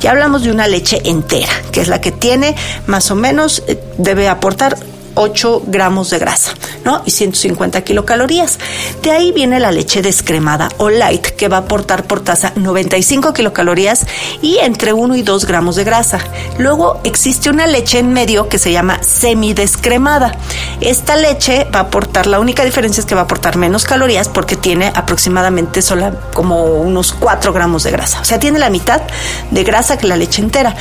Ya 0.00 0.10
hablamos 0.10 0.42
de 0.42 0.50
una 0.50 0.66
leche 0.66 1.02
entera, 1.04 1.52
que 1.70 1.80
es 1.80 1.88
la 1.88 2.00
que 2.00 2.10
tiene 2.10 2.56
más 2.86 3.10
o 3.12 3.14
menos, 3.14 3.62
eh, 3.68 3.80
debe 3.98 4.28
aportar 4.28 4.76
8 5.20 5.64
gramos 5.66 6.08
de 6.08 6.18
grasa, 6.18 6.52
¿no? 6.82 7.02
Y 7.04 7.10
150 7.10 7.82
kilocalorías. 7.82 8.58
De 9.02 9.10
ahí 9.10 9.32
viene 9.32 9.60
la 9.60 9.70
leche 9.70 10.00
descremada 10.00 10.70
o 10.78 10.88
light, 10.88 11.26
que 11.26 11.48
va 11.48 11.58
a 11.58 11.60
aportar 11.60 12.04
por 12.04 12.20
taza 12.20 12.52
95 12.56 13.34
kilocalorías 13.34 14.06
y 14.40 14.56
entre 14.58 14.94
1 14.94 15.16
y 15.16 15.22
2 15.22 15.44
gramos 15.44 15.76
de 15.76 15.84
grasa. 15.84 16.20
Luego 16.58 17.00
existe 17.04 17.50
una 17.50 17.66
leche 17.66 17.98
en 17.98 18.14
medio 18.14 18.48
que 18.48 18.58
se 18.58 18.72
llama 18.72 19.02
semidescremada. 19.02 20.32
Esta 20.80 21.16
leche 21.16 21.64
va 21.64 21.80
a 21.80 21.82
aportar, 21.82 22.26
la 22.26 22.40
única 22.40 22.64
diferencia 22.64 23.00
es 23.00 23.06
que 23.06 23.14
va 23.14 23.20
a 23.20 23.24
aportar 23.24 23.58
menos 23.58 23.84
calorías 23.84 24.30
porque 24.30 24.56
tiene 24.56 24.90
aproximadamente 24.94 25.82
solo 25.82 26.16
como 26.32 26.64
unos 26.64 27.12
4 27.12 27.52
gramos 27.52 27.82
de 27.82 27.90
grasa. 27.90 28.22
O 28.22 28.24
sea, 28.24 28.38
tiene 28.38 28.58
la 28.58 28.70
mitad 28.70 29.02
de 29.50 29.64
grasa 29.64 29.98
que 29.98 30.06
la 30.06 30.16
leche 30.16 30.40
entera. 30.40 30.74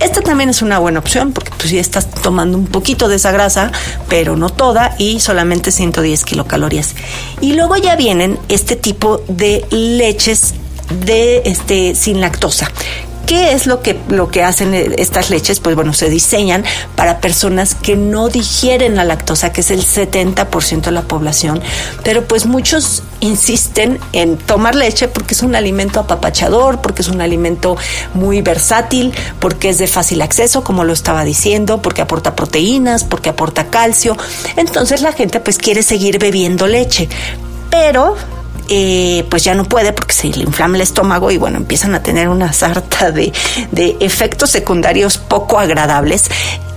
Esta 0.00 0.20
también 0.20 0.50
es 0.50 0.60
una 0.60 0.78
buena 0.78 0.98
opción 0.98 1.32
porque 1.32 1.50
pues 1.56 1.70
si 1.70 1.78
estás 1.78 2.10
tomando 2.10 2.58
un 2.58 2.66
poquito 2.66 3.08
de 3.08 3.16
esa 3.16 3.32
grasa, 3.32 3.72
pero 4.08 4.36
no 4.36 4.50
toda 4.50 4.94
y 4.98 5.20
solamente 5.20 5.70
110 5.70 6.24
kilocalorías. 6.24 6.94
Y 7.40 7.54
luego 7.54 7.76
ya 7.76 7.96
vienen 7.96 8.38
este 8.48 8.76
tipo 8.76 9.22
de 9.28 9.64
leches 9.70 10.54
de 11.04 11.42
este 11.44 11.94
sin 11.94 12.20
lactosa 12.20 12.70
¿Qué 13.26 13.52
es 13.52 13.66
lo 13.66 13.82
que, 13.82 13.98
lo 14.08 14.28
que 14.28 14.44
hacen 14.44 14.72
estas 14.74 15.30
leches? 15.30 15.58
Pues 15.58 15.74
bueno, 15.74 15.92
se 15.92 16.08
diseñan 16.08 16.64
para 16.94 17.20
personas 17.20 17.74
que 17.74 17.96
no 17.96 18.28
digieren 18.28 18.94
la 18.94 19.02
lactosa, 19.04 19.52
que 19.52 19.62
es 19.62 19.72
el 19.72 19.84
70% 19.84 20.82
de 20.82 20.90
la 20.92 21.02
población, 21.02 21.60
pero 22.04 22.24
pues 22.24 22.46
muchos 22.46 23.02
insisten 23.18 23.98
en 24.12 24.36
tomar 24.36 24.76
leche 24.76 25.08
porque 25.08 25.34
es 25.34 25.42
un 25.42 25.56
alimento 25.56 25.98
apapachador, 25.98 26.80
porque 26.80 27.02
es 27.02 27.08
un 27.08 27.20
alimento 27.20 27.76
muy 28.14 28.42
versátil, 28.42 29.12
porque 29.40 29.70
es 29.70 29.78
de 29.78 29.88
fácil 29.88 30.22
acceso, 30.22 30.62
como 30.62 30.84
lo 30.84 30.92
estaba 30.92 31.24
diciendo, 31.24 31.82
porque 31.82 32.02
aporta 32.02 32.36
proteínas, 32.36 33.02
porque 33.02 33.30
aporta 33.30 33.66
calcio. 33.70 34.16
Entonces 34.56 35.02
la 35.02 35.12
gente 35.12 35.40
pues 35.40 35.58
quiere 35.58 35.82
seguir 35.82 36.20
bebiendo 36.20 36.68
leche. 36.68 37.08
Pero 37.70 38.16
eh, 38.68 39.24
pues 39.30 39.44
ya 39.44 39.54
no 39.54 39.64
puede 39.64 39.92
porque 39.92 40.14
se 40.14 40.28
le 40.28 40.44
inflama 40.44 40.76
el 40.76 40.82
estómago 40.82 41.30
y 41.30 41.36
bueno, 41.36 41.58
empiezan 41.58 41.94
a 41.94 42.02
tener 42.02 42.28
una 42.28 42.52
sarta 42.52 43.10
de, 43.10 43.32
de 43.72 43.96
efectos 44.00 44.50
secundarios 44.50 45.18
poco 45.18 45.58
agradables. 45.58 46.30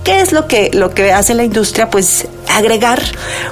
¿Qué 0.04 0.22
es 0.22 0.32
lo 0.32 0.48
que, 0.48 0.72
lo 0.74 0.92
que 0.92 1.12
hace 1.12 1.34
la 1.34 1.44
industria? 1.44 1.90
Pues 1.90 2.28
agregar 2.52 3.02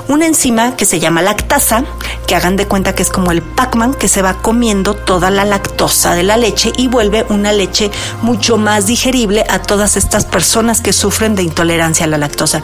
una 0.08 0.26
enzima 0.26 0.76
que 0.76 0.86
se 0.86 1.00
llama 1.00 1.22
lactasa, 1.22 1.84
que 2.26 2.36
hagan 2.36 2.56
de 2.56 2.68
cuenta 2.68 2.96
que 2.96 3.04
es 3.04 3.10
como 3.10 3.32
el 3.32 3.42
Pac-Man 3.42 3.94
que 3.94 4.08
se 4.08 4.22
va 4.22 4.36
comiendo 4.42 4.94
toda 4.94 5.30
la 5.30 5.46
lactosa 5.46 6.16
de 6.16 6.24
la 6.24 6.38
leche 6.38 6.72
y 6.78 6.88
vuelve 6.88 7.26
una 7.30 7.52
leche 7.52 7.92
mucho 8.22 8.58
más 8.58 8.88
digerible 8.88 9.46
a 9.50 9.62
todas 9.62 9.98
estas 9.98 10.26
personas 10.26 10.82
que 10.82 10.94
sufren 10.94 11.36
de 11.36 11.44
intolerancia 11.44 12.06
a 12.06 12.10
la 12.10 12.18
lactosa. 12.18 12.62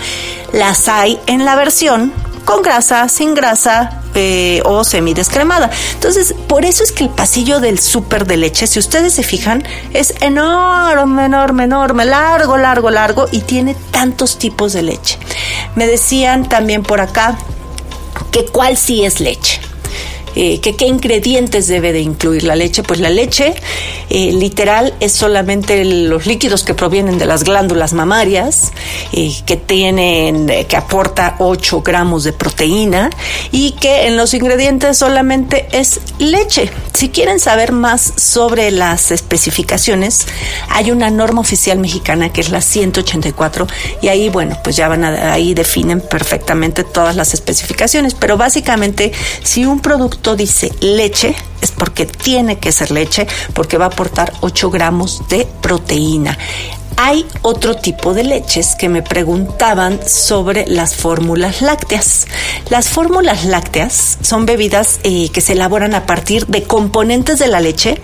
Las 0.53 0.87
hay 0.87 1.19
en 1.27 1.45
la 1.45 1.55
versión 1.55 2.13
con 2.45 2.61
grasa, 2.61 3.07
sin 3.09 3.33
grasa, 3.35 4.02
eh, 4.15 4.61
o 4.65 4.83
semidescremada. 4.83 5.69
Entonces, 5.93 6.35
por 6.47 6.65
eso 6.65 6.83
es 6.83 6.91
que 6.91 7.03
el 7.05 7.09
pasillo 7.09 7.59
del 7.59 7.79
súper 7.79 8.25
de 8.25 8.37
leche, 8.37 8.67
si 8.67 8.79
ustedes 8.79 9.13
se 9.13 9.23
fijan, 9.23 9.63
es 9.93 10.13
enorme, 10.21 11.25
enorme, 11.25 11.63
enorme, 11.63 12.05
largo, 12.05 12.57
largo, 12.57 12.89
largo 12.89 13.25
y 13.31 13.41
tiene 13.41 13.75
tantos 13.91 14.37
tipos 14.37 14.73
de 14.73 14.83
leche. 14.83 15.17
Me 15.75 15.87
decían 15.87 16.47
también 16.47 16.83
por 16.83 17.01
acá 17.01 17.37
que 18.31 18.45
cuál 18.45 18.77
sí 18.77 19.03
es 19.03 19.19
leche. 19.19 19.72
Eh, 20.35 20.59
que 20.61 20.75
qué 20.75 20.87
ingredientes 20.87 21.67
debe 21.67 21.93
de 21.93 22.01
incluir 22.01 22.43
la 22.43 22.55
leche. 22.55 22.83
Pues 22.83 22.99
la 22.99 23.09
leche 23.09 23.53
eh, 24.09 24.31
literal 24.33 24.93
es 24.99 25.11
solamente 25.11 25.83
los 25.85 26.25
líquidos 26.25 26.63
que 26.63 26.73
provienen 26.73 27.17
de 27.17 27.25
las 27.25 27.43
glándulas 27.43 27.93
mamarias, 27.93 28.71
eh, 29.11 29.31
que 29.45 29.57
tienen, 29.57 30.47
que 30.67 30.75
aporta 30.75 31.35
8 31.39 31.81
gramos 31.81 32.23
de 32.23 32.33
proteína 32.33 33.09
y 33.51 33.71
que 33.71 34.07
en 34.07 34.17
los 34.17 34.33
ingredientes 34.33 34.97
solamente 34.97 35.67
es 35.71 36.01
leche. 36.19 36.71
Si 36.93 37.09
quieren 37.09 37.39
saber 37.39 37.71
más 37.71 38.13
sobre 38.17 38.71
las 38.71 39.11
especificaciones, 39.11 40.25
hay 40.69 40.91
una 40.91 41.09
norma 41.09 41.41
oficial 41.41 41.77
mexicana 41.79 42.31
que 42.31 42.41
es 42.41 42.49
la 42.49 42.61
184 42.61 43.67
y 44.01 44.07
ahí, 44.07 44.29
bueno, 44.29 44.57
pues 44.63 44.75
ya 44.75 44.87
van 44.87 45.03
a, 45.03 45.33
ahí 45.33 45.53
definen 45.53 46.01
perfectamente 46.01 46.83
todas 46.83 47.15
las 47.15 47.33
especificaciones, 47.33 48.13
pero 48.13 48.37
básicamente 48.37 49.11
si 49.43 49.65
un 49.65 49.79
producto 49.79 50.22
dice 50.35 50.71
leche, 50.79 51.35
es 51.61 51.71
porque 51.71 52.05
tiene 52.05 52.57
que 52.57 52.71
ser 52.71 52.91
leche, 52.91 53.27
porque 53.53 53.77
va 53.77 53.85
a 53.85 53.89
aportar 53.89 54.33
8 54.41 54.71
gramos 54.71 55.27
de 55.27 55.45
proteína. 55.61 56.37
Hay 56.95 57.25
otro 57.41 57.75
tipo 57.75 58.13
de 58.13 58.23
leches 58.23 58.75
que 58.75 58.87
me 58.87 59.01
preguntaban 59.01 59.99
sobre 60.07 60.67
las 60.67 60.95
fórmulas 60.95 61.61
lácteas. 61.61 62.27
Las 62.69 62.87
fórmulas 62.87 63.45
lácteas 63.45 64.19
son 64.21 64.45
bebidas 64.45 64.99
eh, 65.03 65.29
que 65.29 65.41
se 65.41 65.53
elaboran 65.53 65.95
a 65.95 66.05
partir 66.05 66.45
de 66.47 66.63
componentes 66.63 67.39
de 67.39 67.47
la 67.47 67.59
leche, 67.59 67.99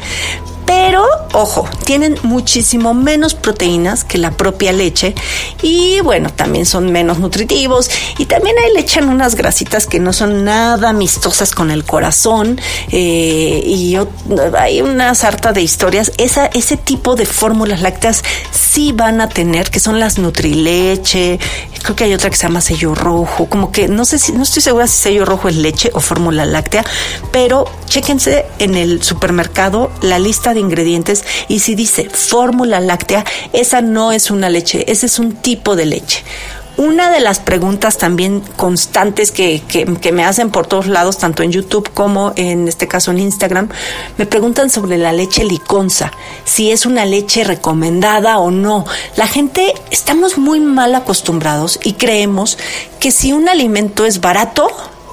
pero 0.70 1.04
ojo, 1.34 1.68
tienen 1.84 2.16
muchísimo 2.22 2.94
menos 2.94 3.34
proteínas 3.34 4.04
que 4.04 4.20
la 4.20 4.30
propia 4.30 4.72
leche 4.72 5.16
y 5.64 6.00
bueno, 6.02 6.30
también 6.30 6.68
son 6.68 6.92
menos 6.92 7.18
nutritivos 7.18 7.90
y 8.20 8.26
también 8.26 8.56
ahí 8.60 8.72
le 8.76 8.82
echan 8.82 9.10
unas 9.10 9.34
grasitas 9.34 9.88
que 9.88 10.00
no 10.00 10.14
son 10.14 10.44
nada 10.44 10.90
amistosas 10.90 11.54
con 11.54 11.72
el 11.72 11.86
corazón 11.86 12.62
eh, 12.92 13.64
y 13.66 13.98
hay 14.60 14.84
una 14.84 15.16
sarta 15.16 15.54
de 15.54 15.64
historias. 15.64 16.12
Esa, 16.18 16.46
ese 16.46 16.78
tipo 16.78 17.16
de 17.16 17.26
fórmulas 17.26 17.82
lácteas 17.82 18.24
sí 18.52 18.92
van 18.92 19.22
a 19.22 19.28
tener, 19.28 19.72
que 19.72 19.80
son 19.80 20.00
las 20.00 20.20
Nutrileche, 20.20 21.40
creo 21.84 21.96
que 21.96 22.04
hay 22.04 22.14
otra 22.14 22.30
que 22.30 22.36
se 22.36 22.44
llama 22.44 22.62
sello 22.62 22.96
rojo, 22.96 23.48
como 23.48 23.72
que 23.72 23.88
no 23.88 24.06
sé 24.06 24.20
si, 24.20 24.32
no 24.32 24.44
estoy 24.44 24.62
segura 24.62 24.88
si 24.88 25.02
sello 25.02 25.26
rojo 25.26 25.50
es 25.50 25.56
leche 25.56 25.92
o 25.94 26.00
fórmula 26.00 26.46
láctea, 26.46 26.84
pero 27.32 27.66
chéquense 27.86 28.46
en 28.60 28.76
el 28.76 29.04
supermercado 29.04 29.92
la 30.02 30.20
lista 30.20 30.54
de 30.54 30.60
ingredientes 30.60 31.24
y 31.48 31.60
si 31.60 31.76
dice 31.76 32.10
fórmula 32.10 32.80
láctea, 32.80 33.26
esa 33.54 33.82
no 33.82 34.12
es 34.12 34.32
una 34.32 34.50
leche, 34.50 34.92
ese 34.92 35.06
es 35.06 35.20
un 35.20 35.34
tipo 35.34 35.76
de 35.76 35.86
leche. 35.86 36.24
Una 36.80 37.12
de 37.12 37.20
las 37.20 37.40
preguntas 37.40 37.98
también 37.98 38.40
constantes 38.56 39.34
que, 39.34 39.62
que, 39.68 40.12
me 40.14 40.24
hacen 40.24 40.50
por 40.50 40.66
todos 40.66 40.88
lados, 40.88 41.18
tanto 41.18 41.44
en 41.44 41.52
YouTube 41.52 41.92
como 41.94 42.32
en 42.38 42.70
este 42.70 42.88
caso 42.88 43.12
en 43.12 43.20
Instagram, 43.20 43.68
me 44.18 44.26
preguntan 44.26 44.70
sobre 44.70 44.98
la 44.98 45.12
leche 45.12 45.44
liconza, 45.44 46.14
si 46.46 46.72
es 46.72 46.86
una 46.86 47.04
leche 47.04 47.44
recomendada 47.44 48.40
o 48.40 48.50
no. 48.50 48.86
La 49.18 49.28
gente 49.28 49.74
estamos 49.92 50.38
muy 50.38 50.62
mal 50.62 50.96
acostumbrados 50.96 51.82
y 51.84 51.96
creemos 51.96 52.58
que 53.02 53.12
si 53.12 53.34
un 53.34 53.50
alimento 53.50 54.06
es 54.06 54.22
barato, 54.22 54.70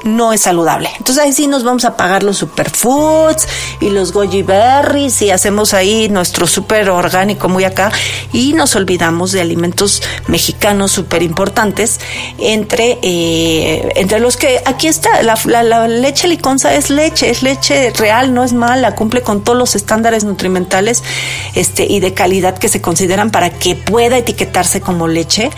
no 0.07 0.33
es 0.33 0.43
saludable. 0.43 0.91
Entonces 0.99 1.23
ahí 1.23 1.33
sí 1.33 1.47
nos 1.47 1.65
vamos 1.65 1.85
a 1.85 1.97
pagar 1.97 2.23
los 2.23 2.39
superfoods 2.39 3.47
y 3.81 3.91
los 3.91 4.13
goji 4.13 4.43
berries 4.43 5.21
y 5.23 5.31
hacemos 5.31 5.75
ahí 5.75 6.09
nuestro 6.09 6.47
super 6.47 6.91
orgánico 6.91 7.49
muy 7.49 7.65
acá 7.65 7.93
y 8.33 8.53
nos 8.53 8.77
olvidamos 8.77 9.33
de 9.33 9.41
alimentos 9.41 10.03
mexicanos 10.29 10.93
súper 10.93 11.23
importantes 11.23 12.01
entre, 12.39 12.99
eh, 13.03 13.93
entre 13.97 14.21
los 14.21 14.37
que 14.37 14.63
aquí 14.65 14.89
está 14.89 15.23
la, 15.23 15.37
la, 15.45 15.89
leche 15.89 16.29
liconza 16.29 16.75
es 16.75 16.91
leche, 16.91 17.31
es 17.31 17.43
leche 17.43 17.91
real, 17.91 18.35
no 18.35 18.45
es 18.45 18.53
mala, 18.53 18.95
cumple 18.95 19.23
con 19.23 19.43
todos 19.43 19.59
los 19.59 19.75
estándares 19.75 20.25
nutrimentales 20.25 21.03
este, 21.55 21.85
y 21.85 22.01
de 22.01 22.15
calidad 22.15 22.59
que 22.59 22.69
se 22.69 22.81
consideran 22.81 23.31
para 23.31 23.51
que 23.51 23.75
pueda 23.75 24.19
etiquetarse 24.19 24.81
como 24.81 25.09
leche 25.09 25.51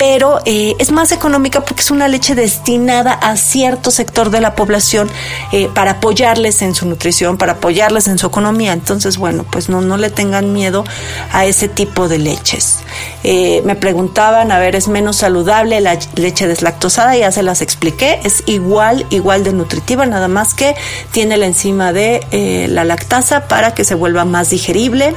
pero 0.00 0.40
eh, 0.46 0.76
es 0.78 0.92
más 0.92 1.12
económica 1.12 1.60
porque 1.60 1.82
es 1.82 1.90
una 1.90 2.08
leche 2.08 2.34
destinada 2.34 3.12
a 3.12 3.36
cierto 3.36 3.90
sector 3.90 4.30
de 4.30 4.40
la 4.40 4.54
población 4.54 5.10
eh, 5.52 5.68
para 5.74 5.90
apoyarles 5.90 6.62
en 6.62 6.74
su 6.74 6.86
nutrición, 6.86 7.36
para 7.36 7.52
apoyarles 7.52 8.08
en 8.08 8.16
su 8.16 8.26
economía. 8.26 8.72
Entonces, 8.72 9.18
bueno, 9.18 9.44
pues 9.44 9.68
no, 9.68 9.82
no 9.82 9.98
le 9.98 10.08
tengan 10.08 10.54
miedo 10.54 10.84
a 11.32 11.44
ese 11.44 11.68
tipo 11.68 12.08
de 12.08 12.16
leches. 12.16 12.78
Eh, 13.24 13.60
me 13.66 13.76
preguntaban, 13.76 14.50
a 14.52 14.58
ver, 14.58 14.74
¿es 14.74 14.88
menos 14.88 15.16
saludable 15.16 15.82
la 15.82 15.98
leche 16.14 16.48
deslactosada? 16.48 17.14
Ya 17.14 17.30
se 17.30 17.42
las 17.42 17.60
expliqué, 17.60 18.20
es 18.24 18.42
igual, 18.46 19.04
igual 19.10 19.44
de 19.44 19.52
nutritiva, 19.52 20.06
nada 20.06 20.28
más 20.28 20.54
que 20.54 20.76
tiene 21.12 21.36
la 21.36 21.44
enzima 21.44 21.92
de 21.92 22.66
la 22.70 22.84
lactasa 22.84 23.48
para 23.48 23.74
que 23.74 23.84
se 23.84 23.96
vuelva 23.96 24.24
más 24.24 24.48
digerible. 24.48 25.14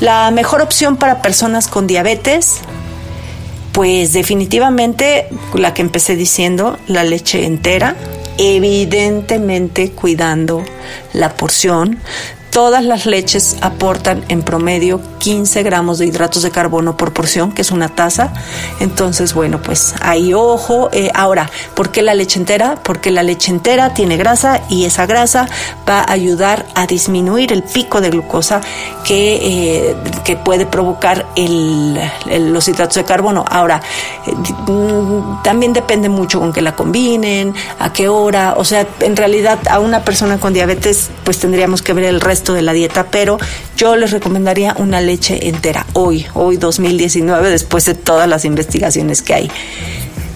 La 0.00 0.32
mejor 0.32 0.62
opción 0.62 0.96
para 0.96 1.22
personas 1.22 1.68
con 1.68 1.86
diabetes, 1.86 2.60
pues 3.74 4.12
definitivamente 4.12 5.26
la 5.52 5.74
que 5.74 5.82
empecé 5.82 6.14
diciendo, 6.14 6.78
la 6.86 7.02
leche 7.02 7.44
entera, 7.44 7.96
evidentemente 8.38 9.90
cuidando 9.90 10.64
la 11.12 11.36
porción, 11.36 11.98
Todas 12.54 12.84
las 12.84 13.04
leches 13.04 13.56
aportan 13.62 14.24
en 14.28 14.44
promedio 14.44 15.00
15 15.18 15.64
gramos 15.64 15.98
de 15.98 16.06
hidratos 16.06 16.44
de 16.44 16.52
carbono 16.52 16.96
por 16.96 17.12
porción, 17.12 17.50
que 17.50 17.62
es 17.62 17.72
una 17.72 17.88
taza. 17.88 18.32
Entonces, 18.78 19.34
bueno, 19.34 19.60
pues 19.60 19.92
ahí 20.00 20.34
ojo. 20.34 20.88
Eh, 20.92 21.10
ahora, 21.14 21.50
¿por 21.74 21.90
qué 21.90 22.00
la 22.00 22.14
leche 22.14 22.38
entera? 22.38 22.76
Porque 22.80 23.10
la 23.10 23.24
leche 23.24 23.50
entera 23.50 23.92
tiene 23.92 24.16
grasa 24.16 24.60
y 24.68 24.84
esa 24.84 25.04
grasa 25.04 25.48
va 25.88 25.98
a 26.02 26.12
ayudar 26.12 26.64
a 26.76 26.86
disminuir 26.86 27.52
el 27.52 27.64
pico 27.64 28.00
de 28.00 28.10
glucosa 28.10 28.60
que, 29.04 29.88
eh, 29.88 29.96
que 30.24 30.36
puede 30.36 30.64
provocar 30.64 31.26
los 31.36 32.68
hidratos 32.68 32.94
de 32.94 33.04
carbono. 33.04 33.44
Ahora, 33.50 33.82
mm, 34.28 35.42
también 35.42 35.72
depende 35.72 36.08
mucho 36.08 36.38
con 36.38 36.52
que 36.52 36.62
la 36.62 36.76
combinen, 36.76 37.52
a 37.80 37.92
qué 37.92 38.06
hora. 38.06 38.54
O 38.56 38.64
sea, 38.64 38.86
en 39.00 39.16
realidad 39.16 39.58
a 39.68 39.80
una 39.80 40.04
persona 40.04 40.38
con 40.38 40.52
diabetes, 40.52 41.10
pues 41.24 41.40
tendríamos 41.40 41.82
que 41.82 41.92
ver 41.92 42.04
el 42.04 42.20
resto 42.20 42.43
de 42.52 42.62
la 42.62 42.72
dieta, 42.72 43.06
pero 43.10 43.38
yo 43.76 43.96
les 43.96 44.10
recomendaría 44.10 44.74
una 44.78 45.00
leche 45.00 45.48
entera 45.48 45.86
hoy, 45.94 46.26
hoy 46.34 46.56
2019, 46.56 47.50
después 47.50 47.86
de 47.86 47.94
todas 47.94 48.28
las 48.28 48.44
investigaciones 48.44 49.22
que 49.22 49.34
hay. 49.34 49.50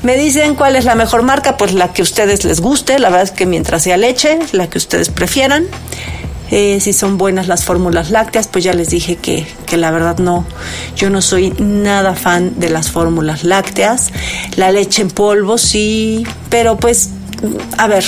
Me 0.02 0.16
dicen 0.16 0.54
cuál 0.54 0.76
es 0.76 0.84
la 0.84 0.94
mejor 0.94 1.22
marca, 1.22 1.56
pues 1.56 1.74
la 1.74 1.92
que 1.92 2.02
ustedes 2.02 2.44
les 2.44 2.60
guste, 2.60 2.98
la 2.98 3.10
verdad 3.10 3.24
es 3.24 3.32
que 3.32 3.46
mientras 3.46 3.82
sea 3.82 3.96
leche, 3.96 4.38
la 4.52 4.70
que 4.70 4.78
ustedes 4.78 5.08
prefieran. 5.08 5.66
Eh, 6.50 6.78
si 6.80 6.94
son 6.94 7.18
buenas 7.18 7.46
las 7.46 7.64
fórmulas 7.64 8.10
lácteas, 8.10 8.48
pues 8.48 8.64
ya 8.64 8.72
les 8.72 8.88
dije 8.88 9.16
que, 9.16 9.46
que, 9.66 9.76
la 9.76 9.90
verdad 9.90 10.16
no, 10.16 10.46
yo 10.96 11.10
no 11.10 11.20
soy 11.20 11.52
nada 11.58 12.14
fan 12.14 12.58
de 12.58 12.70
las 12.70 12.90
fórmulas 12.90 13.44
lácteas. 13.44 14.10
La 14.56 14.70
leche 14.70 15.02
en 15.02 15.10
polvo 15.10 15.58
sí, 15.58 16.26
pero 16.48 16.78
pues, 16.78 17.10
a 17.76 17.86
ver, 17.86 18.04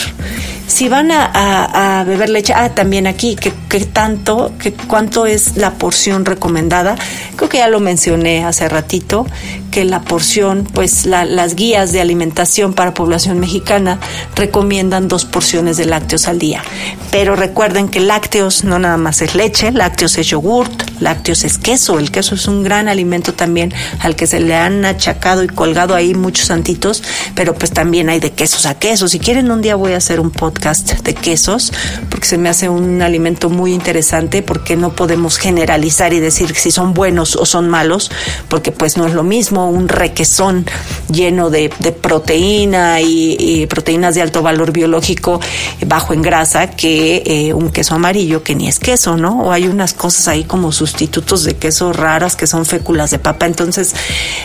si 0.70 0.88
van 0.88 1.10
a, 1.10 2.04
beber 2.06 2.30
leche, 2.30 2.54
ah, 2.54 2.70
también 2.70 3.06
aquí, 3.06 3.36
¿qué, 3.36 3.80
tanto, 3.80 4.52
qué, 4.58 4.72
cuánto 4.72 5.26
es 5.26 5.56
la 5.56 5.72
porción 5.72 6.24
recomendada? 6.24 6.96
Creo 7.36 7.48
que 7.48 7.58
ya 7.58 7.68
lo 7.68 7.80
mencioné 7.80 8.44
hace 8.44 8.68
ratito, 8.68 9.26
que 9.72 9.84
la 9.84 10.00
porción, 10.02 10.66
pues 10.72 11.06
las 11.06 11.54
guías 11.54 11.92
de 11.92 12.00
alimentación 12.00 12.72
para 12.72 12.94
población 12.94 13.40
mexicana 13.40 13.98
recomiendan 14.36 15.08
dos 15.08 15.24
porciones 15.24 15.76
de 15.76 15.86
lácteos 15.86 16.28
al 16.28 16.38
día. 16.38 16.62
Pero 17.10 17.34
recuerden 17.34 17.88
que 17.88 18.00
lácteos 18.00 18.62
no 18.64 18.78
nada 18.78 18.96
más 18.96 19.22
es 19.22 19.34
leche, 19.34 19.72
lácteos 19.72 20.18
es 20.18 20.28
yogurt, 20.28 21.00
lácteos 21.00 21.44
es 21.44 21.58
queso. 21.58 21.98
El 21.98 22.12
queso 22.12 22.36
es 22.36 22.46
un 22.46 22.62
gran 22.62 22.88
alimento 22.88 23.34
también 23.34 23.72
al 24.00 24.14
que 24.14 24.26
se 24.26 24.38
le 24.38 24.54
han 24.54 24.84
achacado 24.84 25.42
y 25.42 25.48
colgado 25.48 25.94
ahí 25.94 26.14
muchos 26.14 26.46
santitos, 26.46 27.02
pero 27.34 27.54
pues 27.54 27.72
también 27.72 28.08
hay 28.08 28.20
de 28.20 28.30
quesos 28.30 28.66
a 28.66 28.78
quesos. 28.78 29.10
Si 29.10 29.18
quieren 29.18 29.50
un 29.50 29.62
día 29.62 29.74
voy 29.74 29.94
a 29.94 29.96
hacer 29.96 30.20
un 30.20 30.30
podcast 30.30 30.59
de 30.60 31.14
quesos, 31.14 31.72
se 32.22 32.38
me 32.38 32.48
hace 32.48 32.68
un 32.68 33.02
alimento 33.02 33.50
muy 33.50 33.72
interesante, 33.72 34.42
porque 34.42 34.76
no 34.76 34.92
podemos 34.92 35.38
generalizar 35.38 36.12
y 36.12 36.20
decir 36.20 36.54
si 36.54 36.70
son 36.70 36.94
buenos 36.94 37.36
o 37.36 37.46
son 37.46 37.68
malos, 37.68 38.10
porque 38.48 38.72
pues 38.72 38.96
no 38.96 39.06
es 39.06 39.14
lo 39.14 39.22
mismo 39.22 39.70
un 39.70 39.88
requesón 39.88 40.66
lleno 41.10 41.50
de, 41.50 41.70
proteína 42.00 43.00
y, 43.00 43.66
proteínas 43.66 44.14
de 44.14 44.22
alto 44.22 44.42
valor 44.42 44.72
biológico 44.72 45.40
bajo 45.86 46.12
en 46.12 46.22
grasa 46.22 46.70
que 46.70 47.22
eh, 47.26 47.54
un 47.54 47.70
queso 47.70 47.94
amarillo 47.94 48.42
que 48.42 48.54
ni 48.54 48.68
es 48.68 48.78
queso, 48.78 49.16
¿no? 49.16 49.42
O 49.42 49.52
hay 49.52 49.66
unas 49.66 49.92
cosas 49.92 50.28
ahí 50.28 50.44
como 50.44 50.72
sustitutos 50.72 51.44
de 51.44 51.56
queso 51.56 51.92
raras 51.92 52.36
que 52.36 52.46
son 52.46 52.64
féculas 52.64 53.10
de 53.10 53.18
papa, 53.18 53.46
entonces 53.46 53.94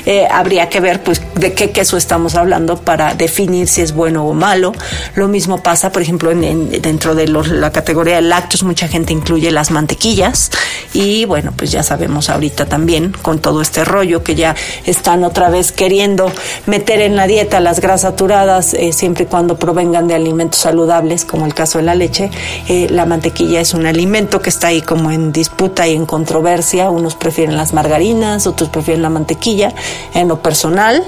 eh, 0.06 0.28
habría 0.30 0.70
que 0.70 0.80
ver 0.80 1.04
pues 1.04 1.22
de 1.36 1.54
qué 1.54 1.72
queso 1.72 1.98
estamos 1.98 2.36
hablando 2.36 2.78
para 2.78 3.14
definir 3.14 3.68
si 3.68 3.82
es 3.82 3.94
bueno 3.94 4.26
o 4.26 4.34
malo. 4.34 4.74
Lo 5.16 5.28
mismo 5.28 5.62
pasa, 5.62 5.92
por 5.92 6.02
ejemplo, 6.02 6.32
en, 6.32 6.70
dentro 6.82 7.16
de 7.16 7.28
la 7.66 7.72
categoría 7.72 8.16
de 8.16 8.22
lácteos, 8.22 8.64
mucha 8.64 8.88
gente 8.88 9.12
incluye 9.12 9.52
las 9.52 9.72
mantequillas 9.72 10.52
y 10.94 11.26
bueno, 11.26 11.52
pues 11.58 11.72
ya 11.72 11.84
sabemos 11.84 12.30
ahorita 12.30 12.68
también 12.68 13.12
con 13.22 13.40
todo 13.40 13.62
este 13.62 13.84
rollo 13.84 14.24
que 14.24 14.36
ya 14.36 14.56
están 14.86 15.24
otra 15.24 15.50
vez 15.50 15.72
queriendo 15.72 16.32
meter 16.68 17.02
en 17.02 17.16
la 17.16 17.28
dieta 17.28 17.60
las 17.60 17.80
grasas 17.80 18.06
saturadas, 18.06 18.76
eh, 18.76 18.94
siempre 18.94 19.24
y 19.24 19.28
cuando 19.28 19.58
provengan 19.58 20.08
de 20.08 20.14
alimentos 20.14 20.60
saludables, 20.60 21.26
como 21.26 21.48
el 21.48 21.56
caso 21.56 21.80
de 21.80 21.86
la 21.86 21.96
leche. 21.96 22.30
Eh, 22.68 22.88
la 22.92 23.08
mantequilla 23.08 23.60
es 23.60 23.74
un 23.74 23.88
alimento 23.88 24.42
que 24.42 24.50
está 24.50 24.68
ahí 24.68 24.84
como 24.84 25.10
en 25.10 25.32
disputa 25.32 25.88
y 25.88 25.96
en 25.96 26.06
controversia. 26.06 26.92
Unos 26.92 27.16
prefieren 27.16 27.58
las 27.58 27.74
margarinas, 27.74 28.46
otros 28.46 28.70
prefieren 28.70 29.02
la 29.02 29.10
mantequilla. 29.10 29.74
En 30.14 30.28
lo 30.28 30.44
personal, 30.44 31.04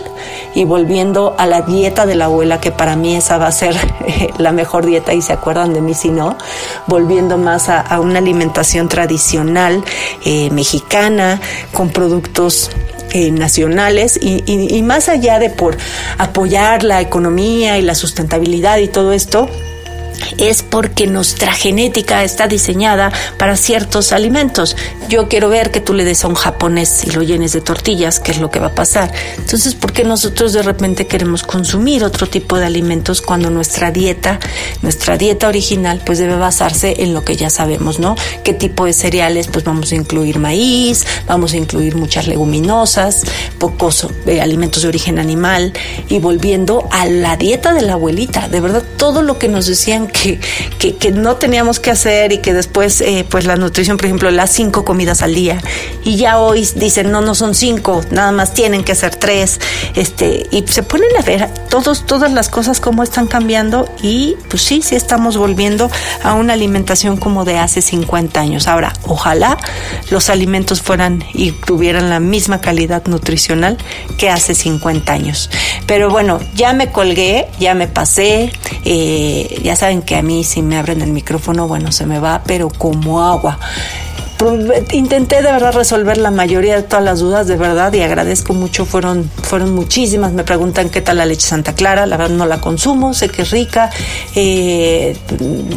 y 0.55 0.63
volviendo 0.63 1.35
a 1.37 1.45
la 1.45 1.61
dieta 1.61 2.07
de 2.07 2.15
la 2.15 2.25
abuela, 2.25 2.59
que 2.59 2.71
para 2.71 2.95
mí 2.95 3.15
esa 3.15 3.37
va 3.37 3.45
a 3.45 3.51
ser 3.51 3.75
la 4.39 4.51
mejor 4.51 4.85
dieta 4.85 5.13
y 5.13 5.21
se 5.21 5.33
acuerdan 5.33 5.73
de 5.73 5.81
mí 5.81 5.93
si 5.93 6.09
no, 6.09 6.35
volviendo 6.87 7.37
más 7.37 7.69
a, 7.69 7.99
una 7.99 8.19
alimentación 8.19 8.89
tradicional 8.89 9.83
eh, 10.25 10.49
mexicana 10.51 11.39
con 11.73 11.89
productos 11.89 12.71
eh, 13.11 13.31
nacionales 13.31 14.19
y, 14.21 14.43
y, 14.45 14.81
más 14.83 15.07
allá 15.07 15.39
de 15.39 15.49
por 15.49 15.77
apoyar 16.17 16.83
la 16.83 16.99
economía 16.99 17.77
y 17.77 17.81
la 17.81 17.95
sustentabilidad 17.95 18.79
y 18.79 18.89
todo 18.89 19.13
esto, 19.13 19.49
es 20.37 20.63
porque 20.63 21.07
nuestra 21.07 21.53
genética 21.53 22.23
está 22.23 22.47
diseñada 22.47 23.11
para 23.37 23.57
ciertos 23.57 24.11
alimentos. 24.11 24.75
Yo 25.09 25.27
quiero 25.27 25.49
ver 25.49 25.71
que 25.71 25.81
tú 25.81 25.93
le 25.93 26.05
des 26.05 26.23
a 26.23 26.27
un 26.27 26.35
japonés 26.35 27.03
y 27.05 27.11
lo 27.11 27.23
llenes 27.23 27.53
de 27.53 27.61
tortillas, 27.61 28.19
¿qué 28.19 28.31
es 28.31 28.39
lo 28.39 28.51
que 28.51 28.59
va 28.59 28.67
a 28.67 28.75
pasar? 28.75 29.11
Entonces, 29.37 29.75
¿por 29.75 29.93
qué 29.93 30.03
nosotros 30.03 30.53
de 30.53 30.63
repente 30.63 31.07
queremos 31.07 31.43
consumir 31.43 32.03
otro 32.03 32.27
tipo 32.27 32.57
de 32.57 32.65
alimentos 32.65 33.21
cuando 33.21 33.49
nuestra 33.49 33.91
dieta, 33.91 34.39
nuestra 34.81 35.17
dieta 35.17 35.47
original, 35.47 36.01
pues 36.05 36.19
debe 36.19 36.35
basarse 36.35 36.95
en 36.99 37.13
lo 37.13 37.23
que 37.23 37.35
ya 37.35 37.49
sabemos, 37.49 37.99
¿no? 37.99 38.15
¿Qué 38.43 38.53
tipo 38.53 38.85
de 38.85 38.93
cereales? 38.93 39.47
Pues 39.47 39.63
vamos 39.63 39.91
a 39.91 39.95
incluir 39.95 40.39
maíz, 40.39 41.05
vamos 41.27 41.53
a 41.53 41.57
incluir 41.57 41.95
muchas 41.95 42.27
leguminosas, 42.27 43.23
pocos 43.59 44.07
eh, 44.25 44.41
alimentos 44.41 44.83
de 44.83 44.89
origen 44.89 45.19
animal 45.19 45.73
y 46.09 46.19
volviendo 46.19 46.87
a 46.91 47.05
la 47.05 47.37
dieta 47.37 47.73
de 47.73 47.81
la 47.81 47.93
abuelita, 47.93 48.47
de 48.47 48.59
verdad, 48.59 48.83
todo 48.97 49.21
lo 49.21 49.37
que 49.37 49.47
nos 49.47 49.65
decían 49.65 50.06
que, 50.07 50.39
que, 50.79 51.11
no 51.11 51.35
teníamos 51.35 51.79
que 51.79 51.91
hacer 51.91 52.31
y 52.31 52.39
que 52.39 52.53
después, 52.53 53.01
eh, 53.01 53.25
pues 53.29 53.45
la 53.45 53.55
nutrición, 53.55 53.97
por 53.97 54.05
ejemplo, 54.05 54.31
las 54.31 54.51
cinco 54.51 54.85
comidas 54.85 55.21
al 55.21 55.33
día. 55.33 55.61
Y 56.03 56.17
ya 56.17 56.39
hoy 56.39 56.67
dicen, 56.75 57.11
no, 57.11 57.21
no 57.21 57.35
son 57.35 57.55
cinco, 57.55 58.01
nada 58.11 58.31
más 58.31 58.53
tienen 58.53 58.83
que 58.83 58.95
ser 58.95 59.15
tres. 59.15 59.59
Este, 59.95 60.47
y 60.51 60.65
se 60.67 60.83
ponen 60.83 61.09
a 61.17 61.21
ver 61.21 61.49
todos, 61.69 62.05
todas 62.05 62.31
las 62.31 62.49
cosas 62.49 62.79
cómo 62.79 63.03
están 63.03 63.27
cambiando 63.27 63.89
y 64.01 64.35
pues 64.49 64.61
sí, 64.61 64.81
sí 64.81 64.95
estamos 64.95 65.37
volviendo 65.37 65.89
a 66.23 66.33
una 66.33 66.53
alimentación 66.53 67.17
como 67.17 67.45
de 67.45 67.57
hace 67.57 67.81
50 67.81 68.39
años. 68.39 68.67
Ahora, 68.67 68.93
ojalá 69.03 69.57
los 70.09 70.29
alimentos 70.29 70.81
fueran 70.81 71.23
y 71.33 71.51
tuvieran 71.51 72.09
la 72.09 72.19
misma 72.19 72.61
calidad 72.61 73.05
nutricional 73.07 73.77
que 74.17 74.29
hace 74.29 74.55
50 74.55 75.11
años. 75.11 75.49
Pero 75.85 76.09
bueno, 76.09 76.39
ya 76.55 76.73
me 76.73 76.91
colgué, 76.91 77.47
ya 77.59 77.73
me 77.73 77.87
pasé, 77.87 78.51
eh, 78.85 79.59
ya 79.63 79.75
saben 79.75 79.96
que 80.01 80.15
a 80.15 80.21
mí 80.21 80.43
si 80.43 80.61
me 80.61 80.77
abren 80.77 81.01
el 81.01 81.11
micrófono, 81.11 81.67
bueno, 81.67 81.91
se 81.91 82.05
me 82.05 82.19
va, 82.19 82.41
pero 82.45 82.69
como 82.69 83.23
agua 83.23 83.59
intenté 84.91 85.37
de 85.37 85.51
verdad 85.51 85.73
resolver 85.73 86.17
la 86.17 86.31
mayoría 86.31 86.75
de 86.75 86.83
todas 86.83 87.03
las 87.03 87.19
dudas, 87.19 87.47
de 87.47 87.55
verdad, 87.55 87.91
y 87.93 88.01
agradezco 88.01 88.53
mucho, 88.53 88.85
fueron, 88.85 89.29
fueron 89.43 89.73
muchísimas. 89.73 90.31
Me 90.31 90.43
preguntan 90.43 90.89
qué 90.89 91.01
tal 91.01 91.17
la 91.17 91.25
leche 91.25 91.47
Santa 91.47 91.73
Clara, 91.73 92.05
la 92.05 92.17
verdad 92.17 92.35
no 92.35 92.45
la 92.45 92.61
consumo, 92.61 93.13
sé 93.13 93.29
que 93.29 93.41
es 93.41 93.51
rica. 93.51 93.89
Eh, 94.35 95.17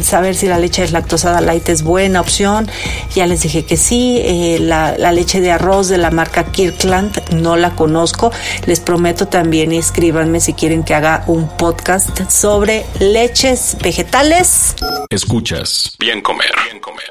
saber 0.03 0.35
si 0.35 0.47
la 0.47 0.59
leche 0.59 0.83
es 0.83 0.91
lactosada 0.91 1.41
light 1.41 1.67
es 1.69 1.83
buena 1.83 2.21
opción. 2.21 2.69
Ya 3.15 3.25
les 3.25 3.41
dije 3.41 3.65
que 3.65 3.77
sí. 3.77 4.19
Eh, 4.23 4.59
la, 4.59 4.97
la, 4.97 5.11
leche 5.11 5.41
de 5.41 5.51
arroz 5.51 5.89
de 5.89 5.97
la 5.97 6.11
marca 6.11 6.45
Kirkland 6.45 7.33
no 7.33 7.57
la 7.57 7.71
conozco. 7.71 8.31
Les 8.65 8.79
prometo 8.79 9.27
también, 9.27 9.71
escríbanme 9.71 10.39
si 10.39 10.53
quieren 10.53 10.83
que 10.83 10.93
haga 10.93 11.23
un 11.27 11.47
podcast 11.57 12.29
sobre 12.29 12.85
leches 12.99 13.77
vegetales. 13.81 14.75
Escuchas. 15.09 15.95
Bien 15.99 16.21
comer. 16.21 16.51
Bien 16.65 16.79
comer 16.79 17.09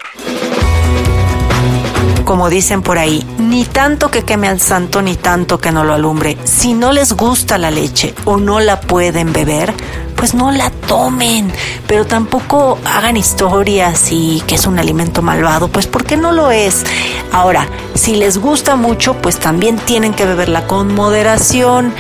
como 2.31 2.49
dicen 2.49 2.81
por 2.81 2.97
ahí, 2.97 3.27
ni 3.41 3.65
tanto 3.65 4.09
que 4.09 4.23
queme 4.23 4.47
al 4.47 4.61
santo 4.61 5.03
ni 5.03 5.17
tanto 5.17 5.59
que 5.59 5.73
no 5.73 5.83
lo 5.83 5.95
alumbre. 5.95 6.39
Si 6.45 6.75
no 6.75 6.93
les 6.93 7.15
gusta 7.15 7.59
la 7.59 7.73
leche 7.73 8.15
o 8.25 8.37
no 8.37 8.61
la 8.61 8.81
pueden 8.81 9.33
beber, 9.33 9.75
pues 10.21 10.35
no 10.35 10.53
la 10.53 10.71
tomen, 10.71 11.51
pero 11.87 12.05
tampoco 12.05 12.79
hagan 12.85 13.17
historias 13.17 14.13
y 14.13 14.43
que 14.47 14.57
es 14.57 14.67
un 14.67 14.79
alimento 14.79 15.23
malvado, 15.23 15.69
pues 15.69 15.87
porque 15.87 16.19
no 16.19 16.31
lo 16.31 16.51
es. 16.51 16.85
Ahora, 17.33 17.67
si 17.95 18.17
les 18.17 18.37
gusta 18.37 18.77
mucho, 18.77 19.15
pues 19.15 19.39
también 19.39 19.79
tienen 19.79 20.13
que 20.13 20.27
beberla 20.27 20.67
con 20.67 20.95
moderación. 20.95 21.95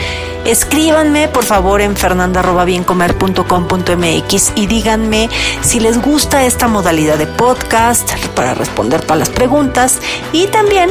Escríbanme 0.45 1.29
por 1.29 1.45
favor 1.45 1.81
en 1.81 1.97
fernanda.biencomer.com.mx 1.97 4.53
y 4.55 4.67
díganme 4.67 5.31
si 5.63 5.81
les 5.81 6.03
gusta 6.03 6.45
esta 6.45 6.69
modalidad 6.69 7.17
de 7.17 7.27
podcast 7.27 8.13
para 8.35 8.53
responder 8.53 9.01
todas 9.01 9.21
las 9.21 9.31
preguntas 9.31 9.99
y 10.35 10.47
también 10.49 10.91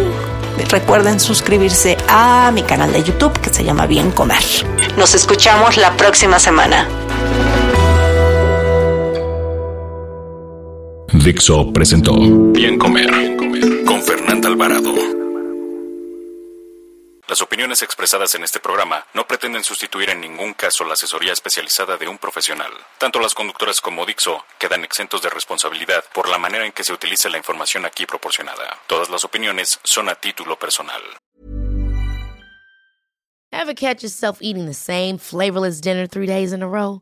recuerden 0.71 1.19
suscribirse 1.19 1.95
a 2.07 2.49
mi 2.51 2.63
canal 2.63 2.91
de 2.91 3.03
YouTube 3.03 3.39
que 3.39 3.53
se 3.53 3.63
llama 3.63 3.85
Bien 3.85 4.09
Comer. 4.09 4.41
Nos 4.97 5.13
escuchamos 5.13 5.77
la 5.77 5.95
próxima 5.95 6.39
semana. 6.39 6.87
Dixo 11.29 11.71
presentó 11.71 12.13
Bien 12.53 12.79
Comer 12.79 13.35
con 13.85 14.01
Fernanda 14.01 14.49
Alvarado. 14.49 14.93
Las 17.27 17.43
opiniones 17.43 17.83
expresadas 17.83 18.33
en 18.33 18.43
este 18.43 18.59
programa 18.59 19.05
no 19.13 19.27
pretenden 19.27 19.63
sustituir 19.63 20.09
en 20.09 20.21
ningún 20.21 20.55
caso 20.55 20.83
la 20.85 20.93
asesoría 20.93 21.31
especializada 21.31 21.97
de 21.97 22.07
un 22.07 22.17
profesional. 22.17 22.71
Tanto 22.97 23.19
las 23.19 23.35
conductoras 23.35 23.79
como 23.79 24.07
Dixo 24.07 24.43
quedan 24.57 24.83
exentos 24.83 25.21
de 25.21 25.29
responsabilidad 25.29 26.03
por 26.15 26.27
la 26.27 26.39
manera 26.39 26.65
en 26.65 26.71
que 26.71 26.83
se 26.83 26.93
utilice 26.93 27.29
la 27.29 27.37
información 27.37 27.85
aquí 27.85 28.07
proporcionada. 28.07 28.79
Todas 28.87 29.11
las 29.11 29.23
opiniones 29.23 29.79
son 29.83 30.09
a 30.09 30.15
título 30.15 30.57
personal. 30.57 31.01
Ever 33.51 33.75
catch 33.75 34.01
yourself 34.01 34.39
eating 34.41 34.65
the 34.65 34.73
same 34.73 35.19
flavorless 35.19 35.79
dinner 35.79 36.07
three 36.07 36.25
days 36.25 36.53
in 36.53 36.63
a 36.63 36.67
row? 36.67 37.01